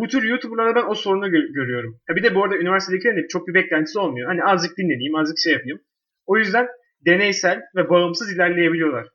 Bu 0.00 0.08
tür 0.08 0.22
YouTuber'larda 0.22 0.74
ben 0.74 0.90
o 0.90 0.94
sorunu 0.94 1.26
gö- 1.26 1.52
görüyorum. 1.52 2.00
Ha 2.06 2.16
bir 2.16 2.22
de 2.22 2.34
bu 2.34 2.44
arada 2.44 2.56
üniversitedekilerin 2.56 3.16
de 3.16 3.28
çok 3.28 3.48
bir 3.48 3.54
beklentisi 3.54 3.98
olmuyor. 3.98 4.28
Hani 4.28 4.44
azıcık 4.44 4.78
dinleneyim, 4.78 5.14
azıcık 5.14 5.38
şey 5.38 5.52
yapayım. 5.52 5.80
O 6.26 6.38
yüzden 6.38 6.68
deneysel 7.06 7.60
ve 7.76 7.90
bağımsız 7.90 8.32
ilerleyebiliyorlar. 8.32 9.08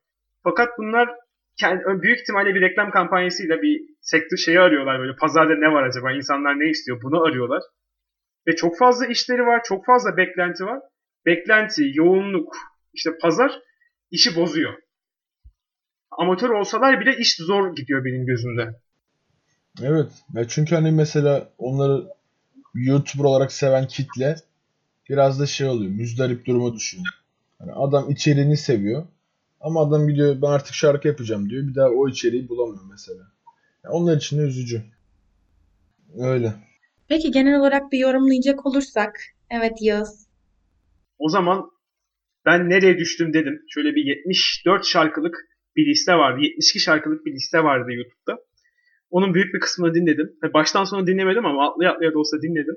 Fakat 0.43 0.69
bunlar 0.77 1.09
kendi, 1.59 1.83
büyük 2.01 2.19
ihtimalle 2.19 2.55
bir 2.55 2.61
reklam 2.61 2.91
kampanyasıyla 2.91 3.61
bir 3.61 3.81
sektör 4.01 4.37
şeyi 4.37 4.59
arıyorlar 4.59 4.99
böyle. 4.99 5.15
Pazarda 5.15 5.55
ne 5.55 5.73
var 5.73 5.83
acaba? 5.83 6.11
İnsanlar 6.11 6.59
ne 6.59 6.69
istiyor? 6.69 7.01
Bunu 7.03 7.23
arıyorlar. 7.23 7.63
Ve 8.47 8.55
çok 8.55 8.77
fazla 8.77 9.05
işleri 9.05 9.45
var, 9.45 9.61
çok 9.63 9.85
fazla 9.85 10.17
beklenti 10.17 10.65
var. 10.65 10.79
Beklenti, 11.25 11.91
yoğunluk, 11.93 12.55
işte 12.93 13.09
pazar 13.21 13.59
işi 14.11 14.35
bozuyor. 14.35 14.73
Amatör 16.11 16.49
olsalar 16.49 16.99
bile 16.99 17.17
iş 17.17 17.35
zor 17.35 17.75
gidiyor 17.75 18.05
benim 18.05 18.25
gözümde. 18.25 18.84
Evet. 19.81 20.11
Ya 20.33 20.47
çünkü 20.47 20.75
hani 20.75 20.91
mesela 20.91 21.49
onları 21.57 22.07
YouTuber 22.73 23.23
olarak 23.23 23.51
seven 23.51 23.87
kitle 23.87 24.35
biraz 25.09 25.39
da 25.39 25.45
şey 25.45 25.67
oluyor. 25.67 25.91
Müzdarip 25.91 26.45
duruma 26.45 26.73
düşüyor. 26.73 27.03
Yani 27.59 27.71
adam 27.71 28.11
içeriğini 28.11 28.57
seviyor. 28.57 29.07
Ama 29.61 29.87
adam 29.87 30.07
gidiyor 30.07 30.41
ben 30.41 30.47
artık 30.47 30.73
şarkı 30.73 31.07
yapacağım 31.07 31.49
diyor. 31.49 31.67
Bir 31.67 31.75
daha 31.75 31.89
o 31.89 32.09
içeriği 32.09 32.49
bulamıyor 32.49 32.83
mesela. 32.91 33.21
Yani 33.83 33.93
onlar 33.93 34.17
için 34.17 34.37
de 34.39 34.41
üzücü. 34.41 34.83
Öyle. 36.17 36.53
Peki 37.07 37.31
genel 37.31 37.59
olarak 37.59 37.91
bir 37.91 37.99
yorumlayacak 37.99 38.65
olursak. 38.65 39.21
Evet 39.49 39.73
Yağız. 39.81 40.27
O 41.19 41.29
zaman 41.29 41.71
ben 42.45 42.69
nereye 42.69 42.97
düştüm 42.97 43.33
dedim. 43.33 43.61
Şöyle 43.69 43.95
bir 43.95 44.05
74 44.05 44.85
şarkılık 44.85 45.35
bir 45.75 45.85
liste 45.85 46.13
vardı. 46.13 46.41
72 46.41 46.79
şarkılık 46.79 47.25
bir 47.25 47.33
liste 47.33 47.63
vardı 47.63 47.91
YouTube'da. 47.91 48.39
Onun 49.15 49.33
büyük 49.33 49.53
bir 49.53 49.59
kısmını 49.59 49.93
dinledim. 49.93 50.35
Baştan 50.53 50.83
sona 50.83 51.07
dinlemedim 51.07 51.45
ama 51.45 51.69
atlaya 51.69 51.91
atlaya 51.91 52.13
da 52.13 52.19
olsa 52.19 52.41
dinledim. 52.41 52.75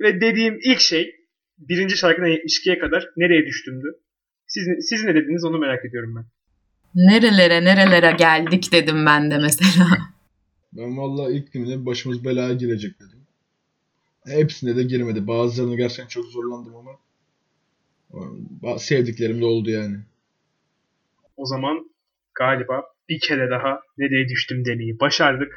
Ve 0.00 0.20
dediğim 0.20 0.58
ilk 0.64 0.80
şey 0.80 1.16
birinci 1.58 1.96
şarkıdan 1.96 2.28
72'ye 2.28 2.78
kadar 2.78 3.10
nereye 3.16 3.46
düştümdü. 3.46 3.98
Siz, 4.46 4.88
siz 4.88 5.04
ne 5.04 5.14
dediniz 5.14 5.44
onu 5.44 5.58
merak 5.58 5.84
ediyorum 5.84 6.14
ben. 6.16 6.24
Nerelere 6.94 7.64
nerelere 7.64 8.16
geldik 8.16 8.72
dedim 8.72 9.06
ben 9.06 9.30
de 9.30 9.38
mesela. 9.38 9.86
Ben 10.72 10.98
vallahi 10.98 11.32
ilk 11.32 11.52
günde 11.52 11.86
başımız 11.86 12.24
belaya 12.24 12.52
girecek 12.52 13.00
dedim. 13.00 13.20
Hepsine 14.26 14.76
de 14.76 14.82
girmedi. 14.82 15.26
Bazılarını 15.26 15.76
gerçekten 15.76 16.06
çok 16.06 16.24
zorlandım 16.24 16.74
ama 16.76 16.98
sevdiklerim 18.78 19.40
de 19.40 19.44
oldu 19.44 19.70
yani. 19.70 19.96
O 21.36 21.46
zaman 21.46 21.90
galiba 22.34 22.82
bir 23.10 23.20
kere 23.28 23.50
daha 23.50 23.80
nereye 23.98 24.28
düştüm 24.28 24.64
demeyi 24.64 25.00
başardık. 25.00 25.52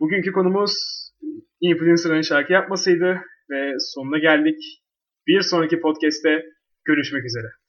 Bugünkü 0.00 0.32
konumuz 0.32 0.72
influencer'ın 1.60 2.20
şarkı 2.20 2.52
yapmasıydı 2.52 3.20
ve 3.50 3.72
sonuna 3.78 4.18
geldik. 4.18 4.58
Bir 5.26 5.40
sonraki 5.40 5.80
podcast'te 5.80 6.44
görüşmek 6.84 7.24
üzere. 7.24 7.48